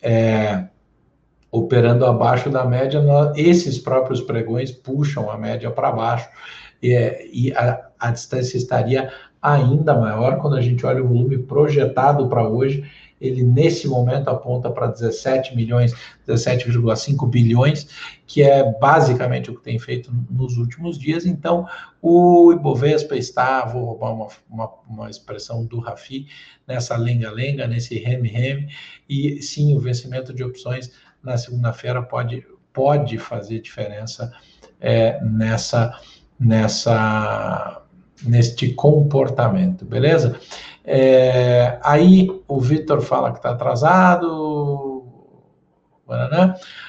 [0.00, 0.68] é,
[1.50, 6.28] operando abaixo da média, nós, esses próprios pregões puxam a média para baixo
[6.80, 6.92] e,
[7.32, 12.46] e a, a, distância estaria ainda maior quando a gente olha o volume projetado para
[12.46, 12.88] hoje.
[13.20, 15.92] Ele nesse momento aponta para 17 milhões,
[16.26, 17.88] 17,5 bilhões,
[18.26, 21.26] que é basicamente o que tem feito nos últimos dias.
[21.26, 21.66] Então,
[22.00, 26.26] o Ibovespa está, vou roubar uma, uma, uma expressão do Rafi,
[26.66, 28.68] nessa lenga-lenga, nesse reme-reme,
[29.08, 34.32] e sim, o vencimento de opções na segunda-feira pode, pode fazer diferença
[34.80, 36.00] é, nessa,
[36.38, 37.79] nessa,
[38.22, 40.38] neste comportamento, beleza?
[40.84, 45.06] É, aí o Vitor fala que está atrasado.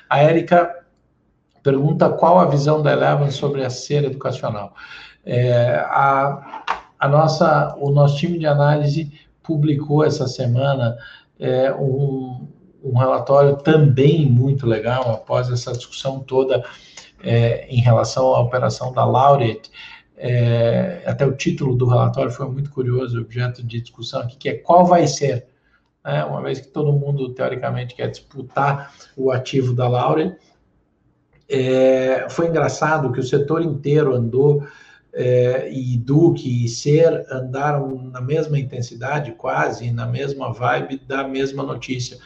[0.09, 0.81] A Érica
[1.61, 4.73] pergunta qual a visão da Eleven sobre a cera educacional.
[5.23, 6.63] É, a,
[6.99, 9.11] a nossa, o nosso time de análise
[9.43, 10.97] publicou essa semana
[11.39, 12.47] é, um,
[12.83, 16.63] um relatório também muito legal, após essa discussão toda
[17.23, 19.69] é, em relação à operação da Laureate.
[20.23, 24.53] É, até o título do relatório foi muito curioso, objeto de discussão aqui, que é
[24.53, 25.47] qual vai ser,
[26.05, 30.37] né, uma vez que todo mundo, teoricamente, quer disputar o ativo da Laureate.
[31.49, 34.63] É, foi engraçado que o setor inteiro andou
[35.13, 41.63] é, e Duque e Ser andaram na mesma intensidade, quase na mesma vibe da mesma
[41.63, 42.17] notícia,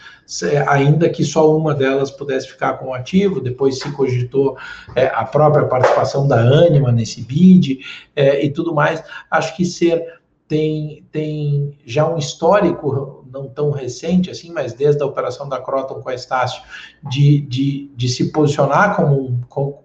[0.68, 4.58] ainda que só uma delas pudesse ficar com o ativo, depois se cogitou
[4.96, 7.80] é, a própria participação da Anima nesse bid
[8.16, 9.04] é, e tudo mais.
[9.32, 10.04] Acho que Ser
[10.48, 15.96] tem, tem já um histórico não tão recente assim, mas desde a operação da Croton
[15.96, 16.62] com a Estácio,
[17.10, 19.42] de, de, de se posicionar como um,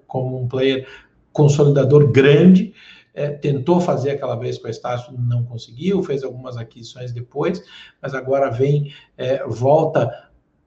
[0.07, 0.87] como um player
[1.33, 2.75] consolidador grande,
[3.21, 7.63] é, tentou fazer aquela vez com a Estácio, não conseguiu, fez algumas aquisições depois,
[8.01, 10.11] mas agora vem, é, volta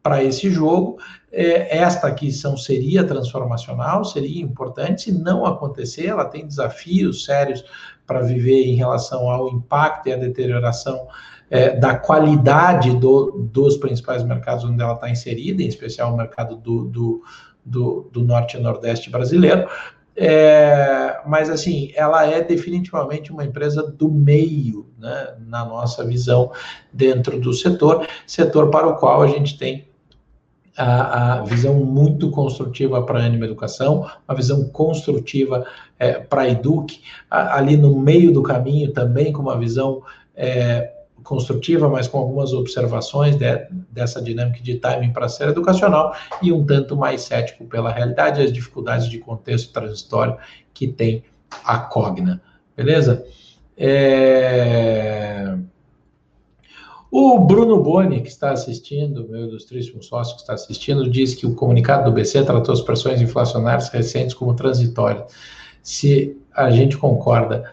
[0.04, 0.98] para esse jogo.
[1.32, 7.64] É, esta aquisição seria transformacional, seria importante, se não acontecer, ela tem desafios sérios
[8.06, 11.08] para viver em relação ao impacto e à deterioração
[11.50, 16.56] é, da qualidade do, dos principais mercados onde ela está inserida, em especial o mercado
[16.56, 17.24] do, do,
[17.66, 19.68] do, do norte e nordeste brasileiro,
[20.16, 26.52] é, mas assim, ela é definitivamente uma empresa do meio, né, na nossa visão,
[26.92, 29.88] dentro do setor, setor para o qual a gente tem
[30.78, 35.66] a, a visão muito construtiva para a Anima Educação, uma visão construtiva
[35.98, 40.02] é, para a Eduque, ali no meio do caminho também com uma visão
[40.36, 40.93] é,
[41.24, 46.66] construtiva, mas com algumas observações de, dessa dinâmica de timing para ser educacional e um
[46.66, 50.38] tanto mais cético pela realidade e as dificuldades de contexto transitório
[50.74, 51.24] que tem
[51.64, 52.42] a Cogna.
[52.76, 53.26] Beleza?
[53.78, 55.56] É...
[57.12, 61.54] O Bruno Boni, que está assistindo, meu ilustríssimo sócio que está assistindo, diz que o
[61.54, 65.32] comunicado do BC tratou as pressões inflacionárias recentes como transitórias.
[65.84, 67.72] Se a gente concorda.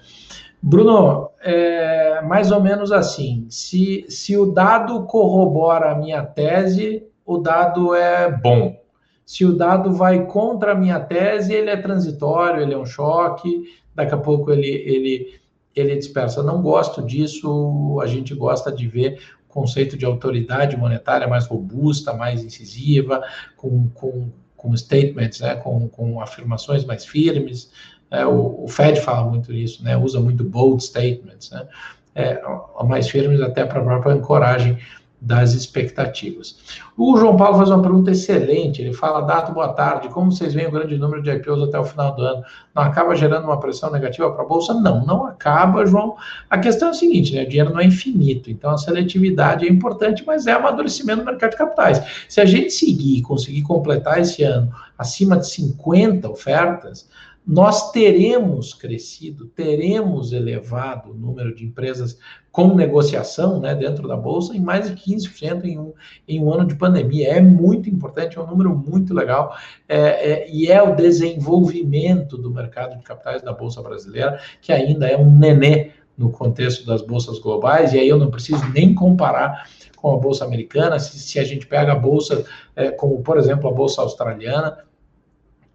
[0.63, 7.39] Bruno, é mais ou menos assim: se, se o dado corrobora a minha tese, o
[7.39, 8.79] dado é bom.
[9.25, 13.63] Se o dado vai contra a minha tese, ele é transitório, ele é um choque,
[13.95, 15.41] daqui a pouco ele, ele,
[15.75, 16.43] ele dispersa.
[16.43, 22.13] Não gosto disso, a gente gosta de ver o conceito de autoridade monetária mais robusta,
[22.13, 23.23] mais incisiva,
[23.57, 27.71] com, com, com statements, né, com, com afirmações mais firmes,
[28.11, 29.97] é, o, o, Fed fala muito isso, né?
[29.97, 31.67] Usa muito bold statements, né?
[32.15, 32.43] É,
[32.85, 34.77] mais firmes até para a própria ancoragem
[35.21, 36.57] das expectativas.
[36.97, 38.81] O João Paulo faz uma pergunta excelente.
[38.81, 40.09] Ele fala: Dato, boa tarde.
[40.09, 42.43] Como vocês veem o grande número de IPOs até o final do ano?
[42.75, 44.73] Não acaba gerando uma pressão negativa para a Bolsa?
[44.73, 46.17] Não, não acaba, João.
[46.49, 47.43] A questão é a seguinte: né?
[47.43, 51.51] o dinheiro não é infinito, então a seletividade é importante, mas é amadurecimento do mercado
[51.51, 52.03] de capitais.
[52.29, 57.09] Se a gente seguir e conseguir completar esse ano acima de 50 ofertas,
[57.47, 62.19] nós teremos crescido, teremos elevado o número de empresas
[62.53, 65.93] com negociação né, dentro da Bolsa em mais de 15% em um,
[66.29, 67.29] em um ano de pandemia.
[67.29, 69.57] É muito importante, é um número muito legal,
[69.89, 75.07] é, é, e é o desenvolvimento do mercado de capitais da Bolsa brasileira, que ainda
[75.07, 79.67] é um nenê no contexto das bolsas globais, e aí eu não preciso nem comparar
[79.97, 82.45] com a Bolsa americana, se, se a gente pega a Bolsa,
[82.77, 84.79] é, como por exemplo a Bolsa australiana,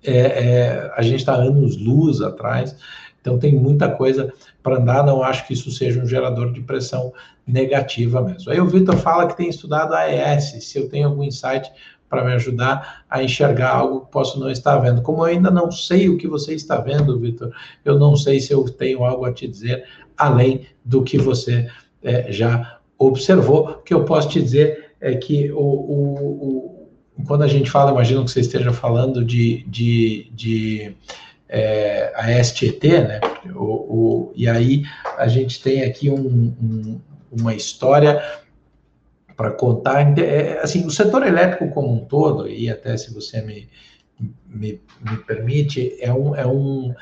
[0.03, 2.75] é, é, a gente está anos luz atrás,
[3.19, 4.31] então tem muita coisa
[4.62, 7.12] para andar, não acho que isso seja um gerador de pressão
[7.45, 8.51] negativa mesmo.
[8.51, 11.71] Aí o Vitor fala que tem estudado AES, se eu tenho algum insight
[12.10, 15.01] para me ajudar a enxergar algo que posso não estar vendo.
[15.01, 17.51] Como eu ainda não sei o que você está vendo, Vitor,
[17.84, 19.86] eu não sei se eu tenho algo a te dizer
[20.17, 21.67] além do que você
[22.04, 23.69] é, já observou.
[23.69, 26.75] O que eu posso te dizer é que o, o, o
[27.23, 30.95] quando a gente fala, imagino que você esteja falando de, de, de
[31.47, 33.19] é, a STT, né?
[33.55, 34.83] O, o, e aí
[35.17, 37.01] a gente tem aqui um, um,
[37.31, 38.21] uma história
[39.35, 40.17] para contar.
[40.19, 43.69] É, assim, o setor elétrico como um todo, e até se você me,
[44.47, 46.93] me, me permite, é um, é um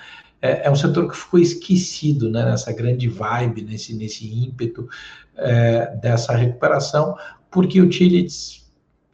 [0.41, 4.89] é, é, um setor que ficou esquecido né, nessa grande vibe, nesse, nesse ímpeto
[5.38, 7.16] é, dessa recuperação,
[7.49, 8.62] porque utilities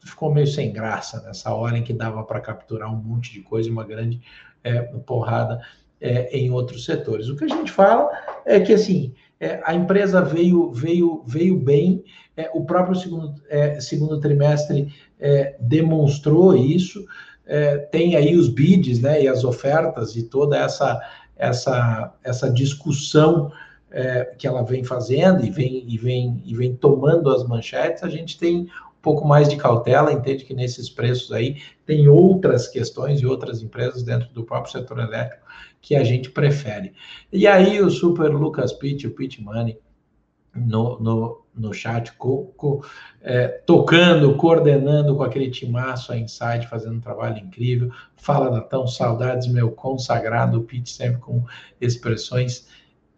[0.10, 3.70] ficou meio sem graça nessa hora em que dava para capturar um monte de coisa,
[3.70, 4.22] uma grande
[4.64, 5.62] é, porrada
[6.02, 7.30] é, em outros setores.
[7.30, 8.10] O que a gente fala
[8.46, 12.04] é que assim é, a empresa veio veio veio bem,
[12.36, 17.06] é, o próprio segundo, é, segundo trimestre é, demonstrou isso.
[17.92, 21.00] tem aí os bids, né, e as ofertas e toda essa
[21.36, 23.52] essa essa discussão
[24.38, 28.04] que ela vem fazendo e vem e vem e vem tomando as manchetes.
[28.04, 28.68] A gente tem
[29.02, 34.04] pouco mais de cautela, entende que nesses preços aí tem outras questões e outras empresas
[34.04, 35.46] dentro do próprio setor elétrico
[35.82, 36.94] que a gente prefere.
[37.32, 39.80] E aí o super Lucas Pitt, o Pitt Money,
[40.56, 42.84] no, no, no chat, co, co,
[43.22, 47.92] é, tocando, coordenando com aquele timaço a Insight, fazendo um trabalho incrível.
[48.18, 51.44] Fala, Natão, saudades, meu consagrado, o Pitt sempre com
[51.80, 52.68] expressões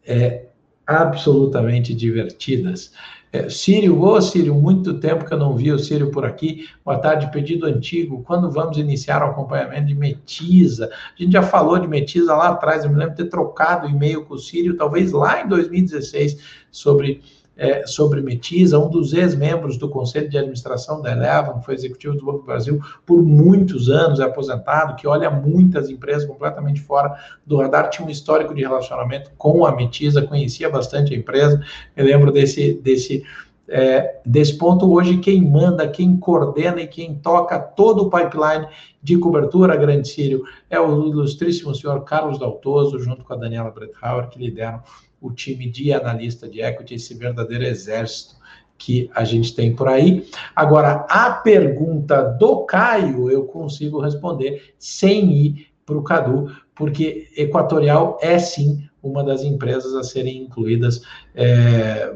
[0.06, 0.46] é,
[0.86, 2.94] absolutamente divertidas.
[3.34, 6.68] É, Sírio, ô Sírio, muito tempo que eu não vi o Sírio por aqui.
[6.84, 8.22] Boa tarde, pedido antigo.
[8.24, 10.90] Quando vamos iniciar o acompanhamento de Metiza?
[11.18, 14.26] A gente já falou de Metiza lá atrás, eu me lembro de ter trocado e-mail
[14.26, 17.22] com o Sírio, talvez lá em 2016, sobre
[17.62, 22.26] é, sobre Metiza, um dos ex-membros do Conselho de Administração da Eleven, foi executivo do
[22.26, 27.58] Banco do Brasil por muitos anos, é aposentado, que olha muitas empresas completamente fora do
[27.58, 31.64] radar, tinha um histórico de relacionamento com a Metiza, conhecia bastante a empresa,
[31.96, 33.24] eu lembro desse, desse,
[33.70, 34.92] é, desse ponto.
[34.92, 38.68] Hoje, quem manda, quem coordena e quem toca todo o pipeline
[39.04, 44.30] de cobertura, Grande Sírio, é o ilustríssimo senhor Carlos Daltoso, junto com a Daniela Bretthauer,
[44.30, 44.82] que lideram
[45.22, 48.36] o time de analista de equity, esse verdadeiro exército
[48.78, 50.28] que a gente tem por aí.
[50.56, 58.18] Agora, a pergunta do Caio eu consigo responder sem ir para o Cadu, porque Equatorial
[58.22, 61.04] é sim uma das empresas a serem incluídas
[61.36, 62.14] é,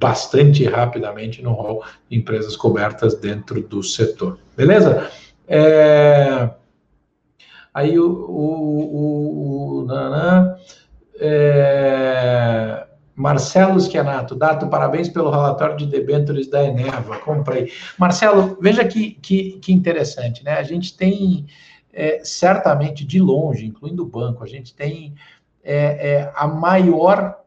[0.00, 4.38] bastante rapidamente no rol de empresas cobertas dentro do setor.
[4.56, 5.10] Beleza?
[5.46, 6.50] É,
[7.74, 9.86] aí o, o, o, o
[11.20, 12.86] é...
[13.20, 17.70] Marcelo Schianato, Dato, parabéns pelo relatório de debêntures da Eneva, comprei.
[17.98, 20.54] Marcelo, veja que, que, que interessante, né?
[20.54, 21.46] A gente tem,
[21.92, 25.14] é, certamente, de longe, incluindo o banco, a gente tem
[25.62, 25.74] é,
[26.12, 27.40] é, a maior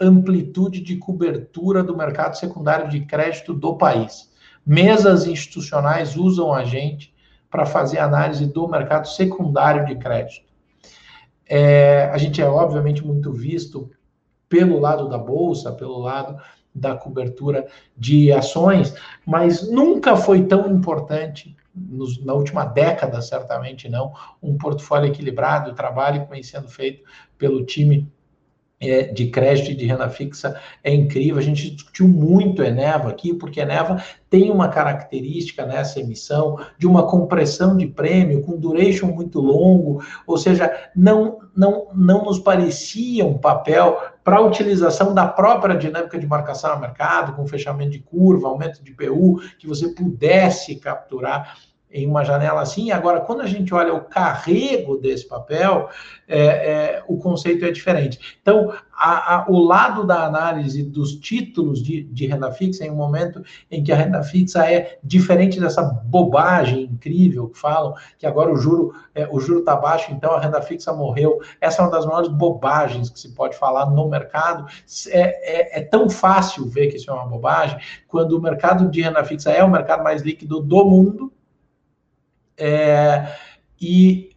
[0.00, 4.30] amplitude de cobertura do mercado secundário de crédito do país.
[4.64, 7.12] Mesas institucionais usam a gente
[7.50, 10.46] para fazer análise do mercado secundário de crédito.
[11.48, 13.90] É, a gente é, obviamente, muito visto
[14.48, 16.40] pelo lado da bolsa, pelo lado
[16.74, 18.94] da cobertura de ações,
[19.26, 25.74] mas nunca foi tão importante, nos, na última década, certamente não, um portfólio equilibrado, o
[25.74, 27.02] trabalho que vem sendo feito
[27.36, 28.10] pelo time
[28.80, 31.38] de crédito e de renda fixa é incrível.
[31.38, 37.06] A gente discutiu muito Eneva aqui, porque Eneva tem uma característica nessa emissão de uma
[37.06, 43.38] compressão de prêmio com duration muito longo, ou seja, não, não, não nos parecia um
[43.38, 48.48] papel para a utilização da própria dinâmica de marcação no mercado, com fechamento de curva,
[48.48, 51.56] aumento de PU, que você pudesse capturar
[51.90, 52.90] em uma janela assim.
[52.90, 55.88] Agora, quando a gente olha o carrego desse papel,
[56.26, 58.38] é, é, o conceito é diferente.
[58.42, 62.96] Então, a, a, o lado da análise dos títulos de, de, renda fixa, em um
[62.96, 68.52] momento em que a renda fixa é diferente dessa bobagem incrível que falam, que agora
[68.52, 71.40] o juro é, o juro está baixo, então a renda fixa morreu.
[71.60, 74.66] Essa é uma das maiores bobagens que se pode falar no mercado.
[75.08, 79.00] É, é, é tão fácil ver que isso é uma bobagem, quando o mercado de
[79.00, 81.32] renda fixa é o mercado mais líquido do mundo,
[82.58, 83.36] é,
[83.80, 84.30] e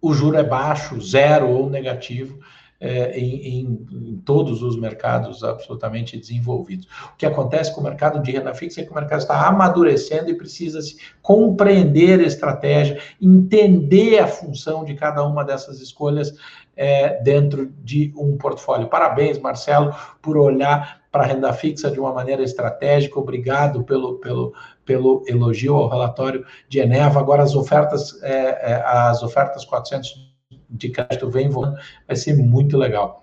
[0.00, 2.38] o juro é baixo, zero ou negativo.
[2.80, 6.86] É, em, em, em, todos os mercados absolutamente desenvolvidos.
[7.14, 10.28] O que acontece com o mercado de renda fixa é que o mercado está amadurecendo
[10.28, 16.34] e precisa se compreender a estratégia, entender a função de cada uma dessas escolhas
[16.76, 18.88] é, dentro de um portfólio.
[18.88, 23.18] Parabéns, Marcelo, por olhar para a renda fixa de uma maneira estratégica.
[23.18, 24.52] Obrigado pelo, pelo,
[24.84, 27.20] pelo elogio ao relatório de Eneva.
[27.20, 30.34] Agora as ofertas, é, é, as ofertas 400
[30.68, 33.22] de crédito vem voltando, vai ser muito legal.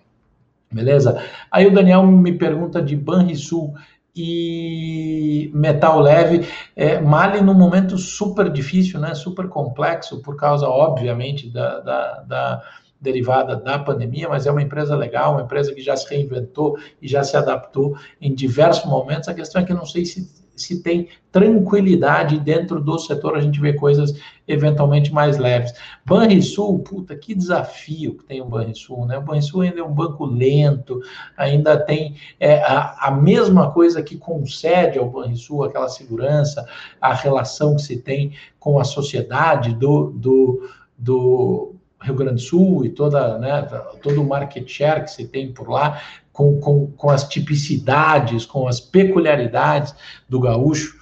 [0.71, 1.21] Beleza?
[1.51, 3.73] Aí o Daniel me pergunta de Banrisul
[4.15, 11.49] e metal leve, é, Mali num momento super difícil, né, super complexo, por causa, obviamente,
[11.49, 12.61] da, da, da
[13.01, 17.07] derivada da pandemia, mas é uma empresa legal, uma empresa que já se reinventou e
[17.07, 19.27] já se adaptou em diversos momentos.
[19.27, 23.41] A questão é que eu não sei se se tem tranquilidade dentro do setor, a
[23.41, 24.13] gente vê coisas
[24.47, 25.73] eventualmente mais leves.
[26.05, 29.17] Banrisul, puta, que desafio que tem o Banrisul, né?
[29.17, 31.01] O Banrisul ainda é um banco lento,
[31.37, 36.65] ainda tem é, a, a, mesma coisa que concede ao Banrisul, aquela segurança,
[36.99, 42.85] a relação que se tem com a sociedade do, do, do Rio Grande do Sul
[42.85, 43.61] e toda, né,
[44.01, 46.01] todo o market share que se tem por lá,
[46.33, 49.93] com, com, com as tipicidades, com as peculiaridades
[50.27, 50.99] do gaúcho,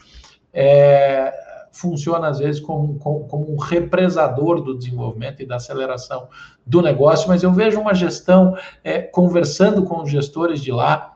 [0.54, 1.32] é,
[1.72, 6.28] funciona às vezes como, como, como, um represador do desenvolvimento e da aceleração
[6.66, 11.16] do negócio, mas eu vejo uma gestão, é, conversando com os gestores de lá,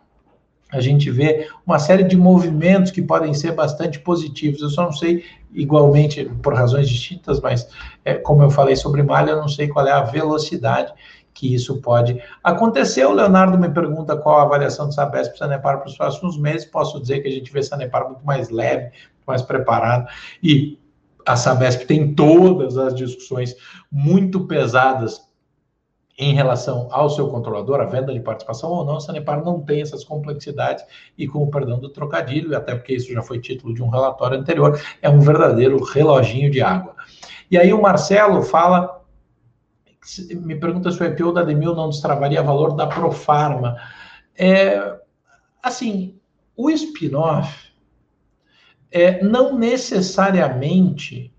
[0.73, 4.61] a gente vê uma série de movimentos que podem ser bastante positivos.
[4.61, 7.69] Eu só não sei, igualmente, por razões distintas, mas
[8.03, 10.91] é, como eu falei sobre malha, eu não sei qual é a velocidade
[11.33, 13.05] que isso pode acontecer.
[13.05, 16.65] O Leonardo me pergunta qual a avaliação do Sabesp Sanepar para os próximos meses.
[16.65, 18.91] Posso dizer que a gente vê Sanepar muito mais leve,
[19.25, 20.07] mais preparado.
[20.41, 20.77] E
[21.25, 23.55] a Sabesp tem todas as discussões
[23.91, 25.21] muito pesadas
[26.17, 29.81] em relação ao seu controlador, a venda de participação ou não, a Sanepar não tem
[29.81, 30.85] essas complexidades
[31.17, 34.39] e, com o perdão do trocadilho, até porque isso já foi título de um relatório
[34.39, 36.95] anterior, é um verdadeiro reloginho de água.
[37.49, 39.03] E aí o Marcelo fala
[40.41, 43.77] me pergunta se o IPO da Demil não destravaria valor da Profarma.
[44.37, 44.97] É,
[45.61, 46.19] assim,
[46.55, 47.71] o spin-off
[48.91, 51.33] é, não necessariamente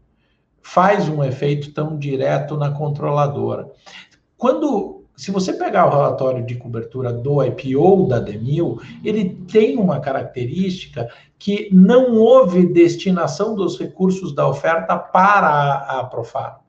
[0.62, 3.70] faz um efeito tão direto na controladora.
[4.36, 10.00] Quando, se você pegar o relatório de cobertura do IPO da Demil, ele tem uma
[10.00, 11.08] característica
[11.38, 16.64] que não houve destinação dos recursos da oferta para a, a Profarma.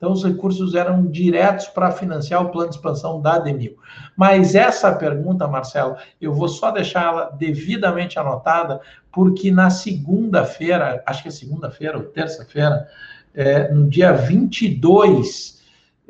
[0.00, 3.76] Então, os recursos eram diretos para financiar o plano de expansão da Demil.
[4.16, 8.80] Mas essa pergunta, Marcelo, eu vou só deixá-la devidamente anotada,
[9.12, 12.88] porque na segunda-feira, acho que é segunda-feira ou terça-feira,
[13.34, 15.59] é, no dia 22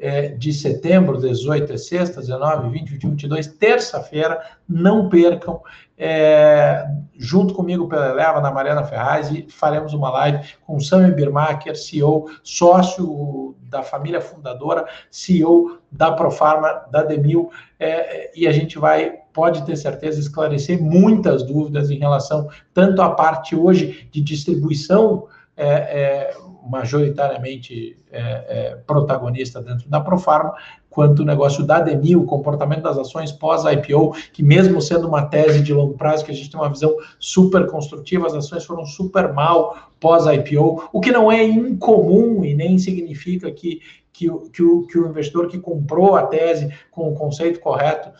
[0.01, 5.61] é, de setembro, 18 é sexta, 19, 20, 21, 22, terça-feira, não percam
[5.98, 11.12] é, junto comigo pela Eleva, na Mariana Ferraz, e faremos uma live com o Sami
[11.12, 18.78] Birmacher, CEO, sócio da família fundadora, CEO da Profarma, da Demil, é, e a gente
[18.78, 25.28] vai, pode ter certeza, esclarecer muitas dúvidas em relação tanto à parte hoje de distribuição
[25.55, 26.36] é, é
[26.69, 30.55] majoritariamente é, é, protagonista dentro da Profarma,
[30.89, 35.63] quanto o negócio da DEMI, o comportamento das ações pós-IPO, que mesmo sendo uma tese
[35.63, 39.33] de longo prazo, que a gente tem uma visão super construtiva, as ações foram super
[39.33, 43.81] mal pós-IPO, o que não é incomum e nem significa que,
[44.13, 48.11] que, que, o, que o investidor que comprou a tese com o conceito correto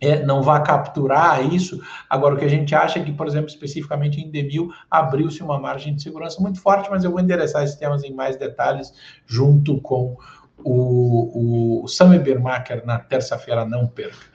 [0.00, 1.80] é, não vá capturar isso.
[2.08, 5.58] Agora, o que a gente acha é que, por exemplo, especificamente em Demil, abriu-se uma
[5.58, 8.92] margem de segurança muito forte, mas eu vou endereçar esses temas em mais detalhes
[9.26, 10.16] junto com
[10.64, 14.26] o, o Sami Birmacher na terça-feira, não perca.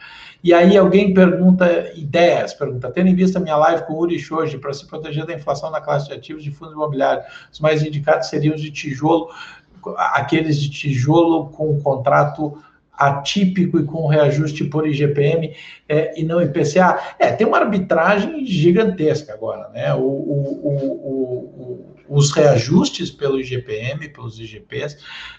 [0.43, 4.74] E aí alguém pergunta ideias, pergunta, tendo em vista minha live com Uri Shoji, para
[4.74, 8.53] se proteger da inflação na classe de ativos de fundos imobiliários, os mais indicados seriam
[8.53, 9.30] os de tijolo,
[9.95, 12.61] aqueles de tijolo com contrato
[12.98, 15.56] atípico e com reajuste por IGPM
[15.89, 17.16] é, e não IPCA.
[17.20, 19.94] É, tem uma arbitragem gigantesca agora, né?
[19.94, 24.98] O, o, o, os reajustes pelo IGPM, pelos IGPs,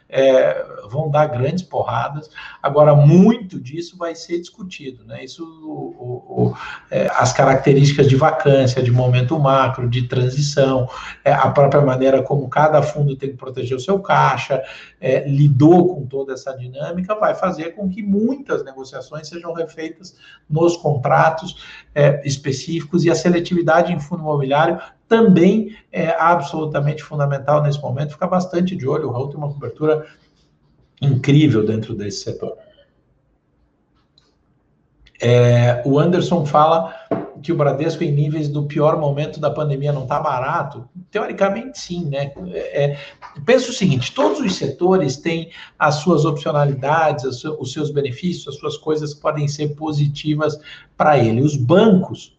[0.08, 2.30] é, vão dar grandes porradas.
[2.62, 5.24] Agora, muito disso vai ser discutido, né?
[5.24, 6.54] Isso,
[6.90, 10.88] é, as características de vacância, de momento macro, de transição,
[11.24, 14.62] é, a própria maneira como cada fundo tem que proteger o seu caixa,
[15.00, 20.16] é, lidou com toda essa dinâmica, vai fazer com que muitas negociações sejam refeitas
[20.48, 21.62] nos contratos
[21.94, 28.12] é, específicos e a seletividade em fundo imobiliário também é absolutamente fundamental nesse momento.
[28.12, 29.08] Ficar bastante de olho.
[29.08, 30.06] O Raul tem uma cobertura
[31.02, 32.56] incrível dentro desse setor.
[35.20, 36.94] É, o Anderson fala
[37.44, 40.88] que o Bradesco, em níveis do pior momento da pandemia, não está barato?
[41.10, 42.32] Teoricamente, sim, né?
[42.48, 42.98] É, é,
[43.44, 48.78] pensa o seguinte: todos os setores têm as suas opcionalidades, os seus benefícios, as suas
[48.78, 50.58] coisas que podem ser positivas
[50.96, 51.42] para ele.
[51.42, 52.34] Os bancos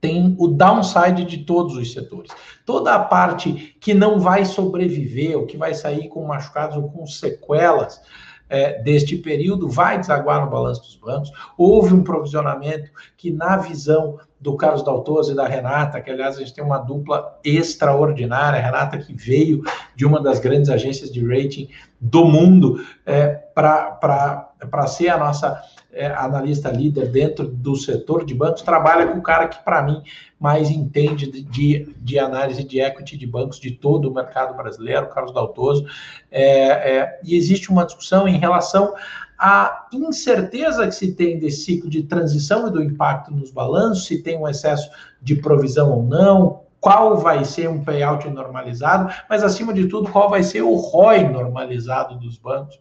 [0.00, 2.30] tem o downside de todos os setores.
[2.64, 7.04] Toda a parte que não vai sobreviver, ou que vai sair com machucados ou com
[7.04, 8.00] sequelas
[8.48, 11.30] é, deste período, vai desaguar no balanço dos bancos.
[11.56, 16.40] Houve um provisionamento que, na visão do Carlos Daltoso e da Renata, que aliás a
[16.40, 19.62] gente tem uma dupla extraordinária, Renata que veio
[19.96, 21.68] de uma das grandes agências de rating
[21.98, 25.62] do mundo é, para para ser a nossa
[25.92, 30.02] é, analista líder dentro do setor de bancos, trabalha com o cara que, para mim,
[30.38, 35.32] mais entende de, de análise de equity de bancos de todo o mercado brasileiro, Carlos
[35.32, 35.86] Daltoso.
[36.30, 38.94] É, é, e existe uma discussão em relação
[39.38, 44.22] à incerteza que se tem desse ciclo de transição e do impacto nos balanços, se
[44.22, 44.90] tem um excesso
[45.22, 50.28] de provisão ou não, qual vai ser um payout normalizado, mas acima de tudo, qual
[50.28, 52.78] vai ser o ROI normalizado dos bancos,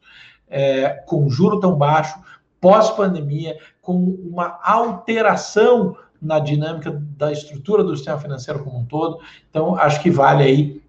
[0.50, 2.20] é, com juro tão baixo,
[2.60, 9.20] pós-pandemia, com uma alteração na dinâmica da estrutura do sistema financeiro como um todo.
[9.50, 10.84] Então, acho que vale aí.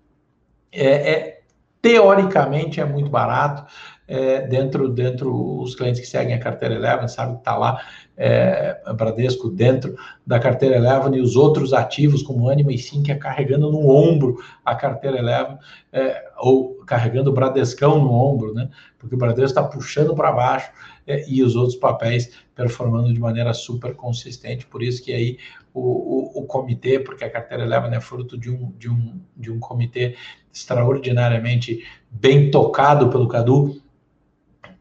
[0.70, 1.40] É, é
[1.82, 3.70] teoricamente é muito barato.
[4.06, 7.80] É, dentro, dentro os clientes que seguem a carteira Eleven sabem que está lá
[8.16, 9.96] é, Bradesco dentro
[10.26, 13.88] da carteira Eleven e os outros ativos como Anima e Sim que é carregando no
[13.88, 15.56] ombro a carteira Eleven
[15.92, 18.68] é, ou carregando o Bradescão no ombro, né?
[18.98, 20.70] Porque o Bradesco está puxando para baixo
[21.06, 24.66] é, e os outros papéis performando de maneira super consistente.
[24.66, 25.38] Por isso que aí
[25.72, 29.50] o, o, o comitê, porque a carteira Eleven é fruto de um, de, um, de
[29.50, 30.14] um comitê
[30.52, 33.82] extraordinariamente bem tocado pelo Cadu,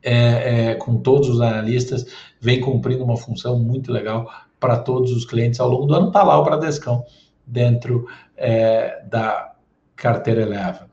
[0.04, 2.06] é, é, com todos os analistas,
[2.39, 4.30] vem cumprindo uma função muito legal
[4.60, 6.08] para todos os clientes ao longo do ano.
[6.08, 7.06] Está lá o Bradescão
[7.45, 9.54] dentro é, da
[9.95, 10.88] carteira Eleven.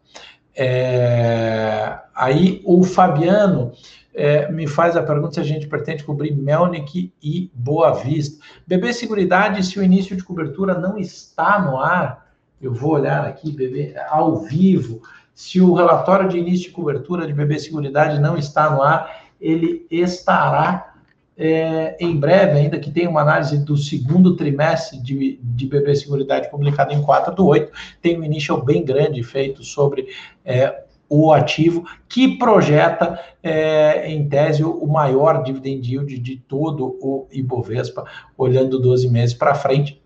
[0.54, 3.72] É, aí o Fabiano
[4.14, 8.44] é, me faz a pergunta se a gente pretende cobrir Melnick e Boa Vista.
[8.66, 12.30] BB Seguridade, se o início de cobertura não está no ar,
[12.60, 15.00] eu vou olhar aqui, BB, ao vivo.
[15.40, 19.86] Se o relatório de início de cobertura de BB Seguridade não está no ar, ele
[19.90, 20.92] estará
[21.34, 26.50] é, em breve, ainda que tenha uma análise do segundo trimestre de, de BB Seguridade
[26.50, 27.72] publicada em 4 do 8,
[28.02, 30.08] tem um initial bem grande feito sobre
[30.44, 37.26] é, o ativo, que projeta, é, em tese, o maior dividend yield de todo o
[37.32, 38.04] Ibovespa,
[38.36, 40.00] olhando 12 meses para frente.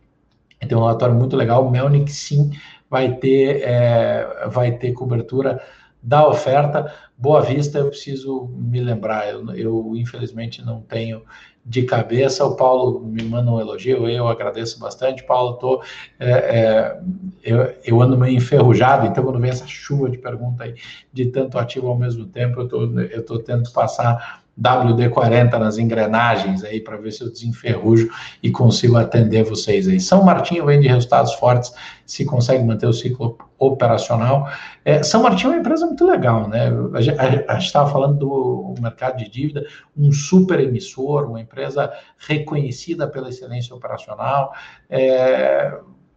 [0.61, 1.69] Tem um relatório muito legal.
[1.71, 2.53] Melnick, sim,
[2.89, 5.63] vai ter, é, vai ter cobertura
[6.03, 6.93] da oferta.
[7.17, 11.23] Boa Vista, eu preciso me lembrar, eu, eu infelizmente não tenho
[11.65, 12.45] de cabeça.
[12.45, 15.25] O Paulo me manda um elogio, eu agradeço bastante.
[15.25, 15.83] Paulo, tô,
[16.21, 17.01] é, é,
[17.43, 20.75] eu, eu ando meio enferrujado, então quando vem essa chuva de pergunta aí
[21.13, 26.63] de tanto ativo ao mesmo tempo, eu tô, eu tô tendo passar WD-40 nas engrenagens
[26.63, 28.09] aí para ver se eu desenferrujo
[28.43, 29.99] e consigo atender vocês aí.
[29.99, 31.73] São Martinho vem de resultados fortes,
[32.07, 34.49] se consegue manter o ciclo operacional.
[34.85, 36.71] É, São Martinho é uma empresa muito legal, né?
[37.49, 43.31] A gente estava falando do mercado de dívida, um super emissor, uma empresa reconhecida pela
[43.31, 44.53] excelência operacional.
[44.89, 45.77] É,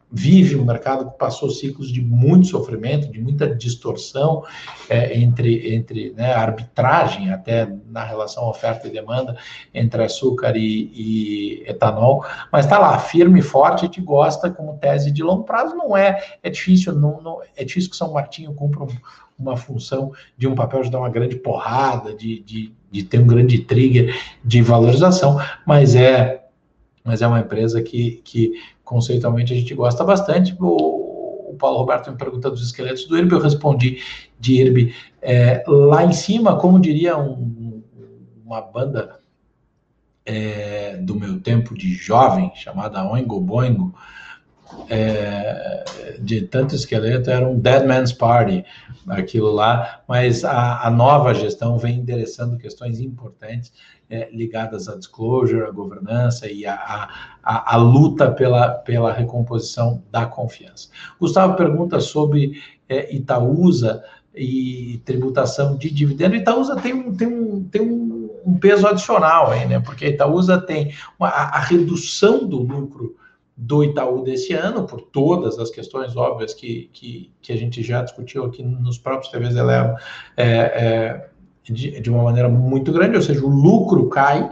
[0.10, 4.44] vive um mercado que passou ciclos de muito sofrimento, de muita distorção
[4.90, 9.36] é, entre, entre né, arbitragem até na relação oferta e demanda
[9.74, 14.78] entre açúcar e, e etanol, mas está lá, firme e forte, a gente gosta como
[14.78, 18.54] tese de longo prazo, não é, é difícil, não, não é difícil que São Martinho
[18.54, 18.88] cumpra um,
[19.38, 23.28] uma função de um papel de dar uma grande porrada, de, de, de ter um
[23.28, 26.44] grande trigger de valorização, mas é
[27.08, 28.52] mas é uma empresa que, que
[28.88, 30.56] conceitualmente a gente gosta bastante.
[30.60, 34.02] O, o Paulo Roberto me pergunta dos esqueletos do IRB, eu respondi
[34.40, 37.84] de IRB é, lá em cima, como diria um,
[38.46, 39.20] uma banda
[40.26, 43.94] é, do meu tempo de jovem, chamada Oingo Boingo,
[44.90, 45.84] é,
[46.20, 48.64] de tanto esqueleto, era um Dead Man's Party,
[49.08, 53.72] aquilo lá, mas a, a nova gestão vem endereçando questões importantes
[54.10, 57.10] é, ligadas à disclosure, à governança e à,
[57.44, 60.90] à, à, luta pela, pela recomposição da confiança.
[61.20, 64.04] Gustavo pergunta sobre é, Itaúsa
[64.36, 66.36] e tributação de dividendo.
[66.36, 69.80] Itaúsa tem um, tem um, tem um, um peso adicional aí, né?
[69.80, 73.16] Porque Itaúsa tem uma, a, a redução do lucro
[73.58, 78.04] do Itaú desse ano, por todas as questões óbvias que, que, que a gente já
[78.04, 79.98] discutiu aqui nos próprios TVs Eleva,
[80.38, 81.30] é, é,
[81.74, 84.50] de, de uma maneira muito grande, ou seja, o lucro cai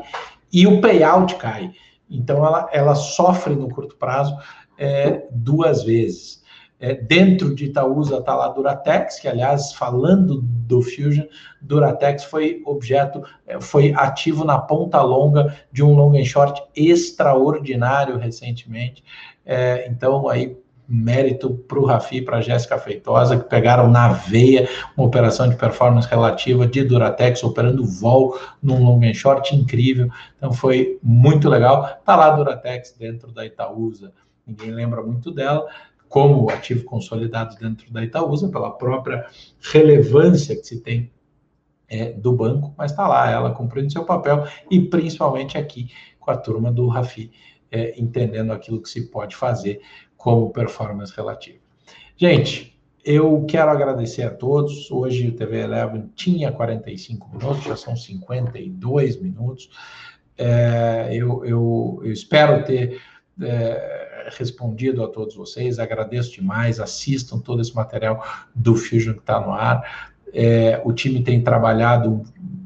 [0.52, 1.72] e o payout cai.
[2.10, 4.38] Então, ela, ela sofre no curto prazo
[4.78, 6.44] é, duas vezes.
[6.78, 11.26] É, dentro de Itaúsa está lá Duratex, que, aliás, falando do Fusion,
[11.62, 18.18] Duratex foi objeto, é, foi ativo na ponta longa de um long and short extraordinário
[18.18, 19.04] recentemente.
[19.46, 20.58] É, então, aí
[20.88, 25.50] mérito para o Rafi e para a Jéssica Feitosa, que pegaram na veia uma operação
[25.50, 30.10] de performance relativa de Duratex, operando vol num long and short incrível.
[30.38, 31.98] Então foi muito legal.
[32.00, 34.14] Está lá Duratex dentro da Itaúsa.
[34.46, 35.66] Ninguém lembra muito dela,
[36.08, 39.26] como ativo consolidado dentro da Itaúsa, pela própria
[39.72, 41.12] relevância que se tem
[41.88, 46.38] é, do banco, mas está lá ela cumprindo seu papel e principalmente aqui com a
[46.38, 47.32] turma do Rafi,
[47.76, 49.82] é, entendendo aquilo que se pode fazer
[50.16, 51.60] como performance relativa.
[52.16, 52.74] Gente,
[53.04, 54.90] eu quero agradecer a todos.
[54.90, 59.70] Hoje o TV Eleven tinha 45 minutos, já são 52 minutos.
[60.38, 63.02] É, eu, eu, eu, espero ter
[63.42, 65.78] é, respondido a todos vocês.
[65.78, 66.80] Agradeço demais.
[66.80, 70.16] Assistam todo esse material do Fusion que está no ar.
[70.34, 72.24] É, o time tem trabalhado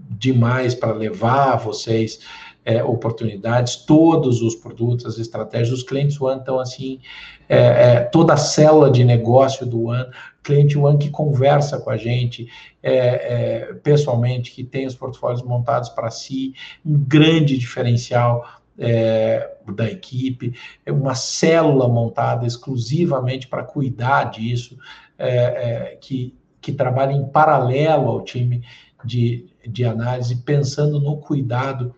[0.09, 2.19] demais para levar vocês
[2.65, 6.99] é, oportunidades, todos os produtos, as estratégias, os clientes One estão assim,
[7.47, 10.05] é, é, toda a célula de negócio do One,
[10.43, 12.47] cliente One que conversa com a gente
[12.81, 16.53] é, é, pessoalmente, que tem os portfólios montados para si,
[16.85, 18.45] um grande diferencial
[18.77, 20.53] é, da equipe,
[20.85, 24.77] é uma célula montada exclusivamente para cuidar disso,
[25.17, 28.63] é, é, que, que trabalha em paralelo ao time
[29.03, 31.93] de, de análise, pensando no cuidado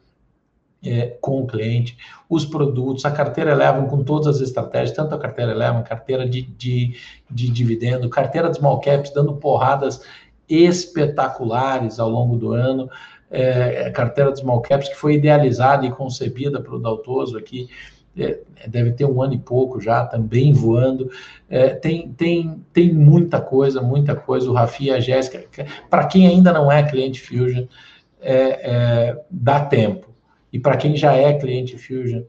[0.84, 1.98] é, com o cliente,
[2.30, 6.42] os produtos, a carteira Eleven com todas as estratégias, tanto a carteira Eleven, carteira de,
[6.42, 6.96] de,
[7.30, 10.02] de dividendo, carteira de small caps, dando porradas
[10.50, 12.90] espetaculares ao longo do ano,
[13.30, 17.70] é, carteira de small caps que foi idealizada e concebida pelo Daltoso aqui,
[18.18, 21.10] é, deve ter um ano e pouco já, também voando.
[21.50, 24.50] É, tem, tem, tem muita coisa, muita coisa.
[24.50, 25.46] O Rafi a Jéssica,
[25.90, 27.68] para quem ainda não é cliente Fusion,
[28.20, 30.11] é, é, dá tempo
[30.52, 32.24] e para quem já é cliente Fusion,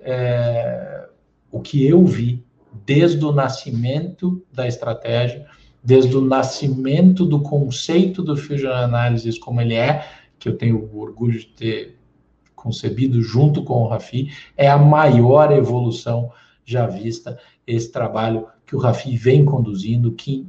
[0.00, 1.08] é,
[1.50, 2.44] o que eu vi
[2.84, 5.46] desde o nascimento da estratégia,
[5.82, 10.06] desde o nascimento do conceito do Fusion Analysis como ele é,
[10.38, 11.98] que eu tenho orgulho de ter
[12.54, 16.32] concebido junto com o Rafi, é a maior evolução
[16.64, 20.46] já vista, esse trabalho que o Rafi vem conduzindo, que,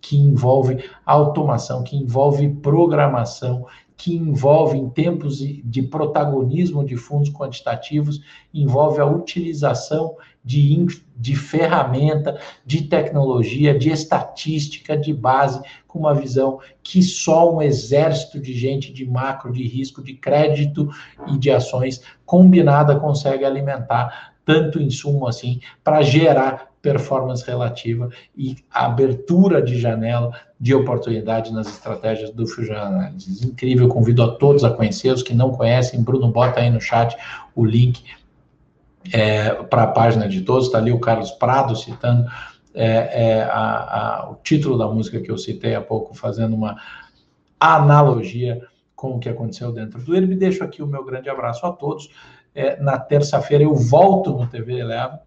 [0.00, 3.66] que envolve automação, que envolve programação,
[3.96, 8.20] que envolve, em tempos de protagonismo de fundos quantitativos,
[8.52, 10.86] envolve a utilização de,
[11.16, 18.38] de ferramenta, de tecnologia, de estatística, de base, com uma visão que só um exército
[18.38, 20.88] de gente de macro, de risco, de crédito
[21.26, 29.60] e de ações combinada consegue alimentar tanto insumo assim para gerar performance relativa e abertura
[29.60, 33.42] de janela de oportunidade nas estratégias do Fusion Analysis.
[33.42, 37.16] Incrível, convido a todos a conhecer, os que não conhecem, Bruno bota aí no chat
[37.56, 38.04] o link
[39.12, 42.30] é, para a página de todos, está ali o Carlos Prado citando
[42.72, 46.76] é, é, a, a, o título da música que eu citei há pouco, fazendo uma
[47.58, 48.62] analogia
[48.94, 50.36] com o que aconteceu dentro do IRB.
[50.36, 52.10] Deixo aqui o meu grande abraço a todos.
[52.54, 55.25] É, na terça-feira eu volto no TV Eleva,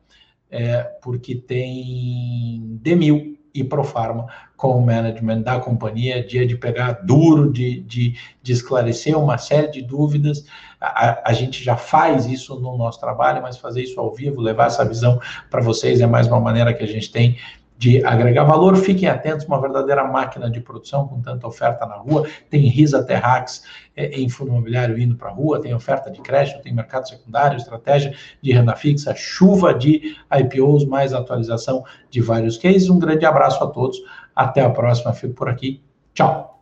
[0.50, 7.52] é, porque tem Demil e Profarma com o management da companhia, dia de pegar duro,
[7.52, 10.46] de, de, de esclarecer uma série de dúvidas.
[10.82, 14.68] A, a, gente já faz isso no nosso trabalho, mas fazer isso ao vivo, levar
[14.68, 15.20] essa visão
[15.50, 17.38] para vocês é mais uma maneira que a gente tem
[17.80, 18.76] de agregar valor.
[18.76, 22.28] Fiquem atentos, uma verdadeira máquina de produção com tanta oferta na rua.
[22.50, 23.64] Tem Risa Terrax
[23.96, 27.56] é, em fundo imobiliário indo para a rua, tem oferta de crédito, tem mercado secundário,
[27.56, 32.90] estratégia de renda fixa, chuva de IPOs, mais atualização de vários cases.
[32.90, 33.98] Um grande abraço a todos.
[34.36, 35.14] Até a próxima.
[35.14, 35.82] Fico por aqui.
[36.14, 36.62] Tchau.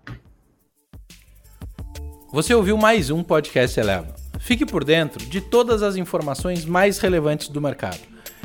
[2.32, 4.14] Você ouviu mais um podcast Eleva.
[4.38, 8.17] Fique por dentro de todas as informações mais relevantes do mercado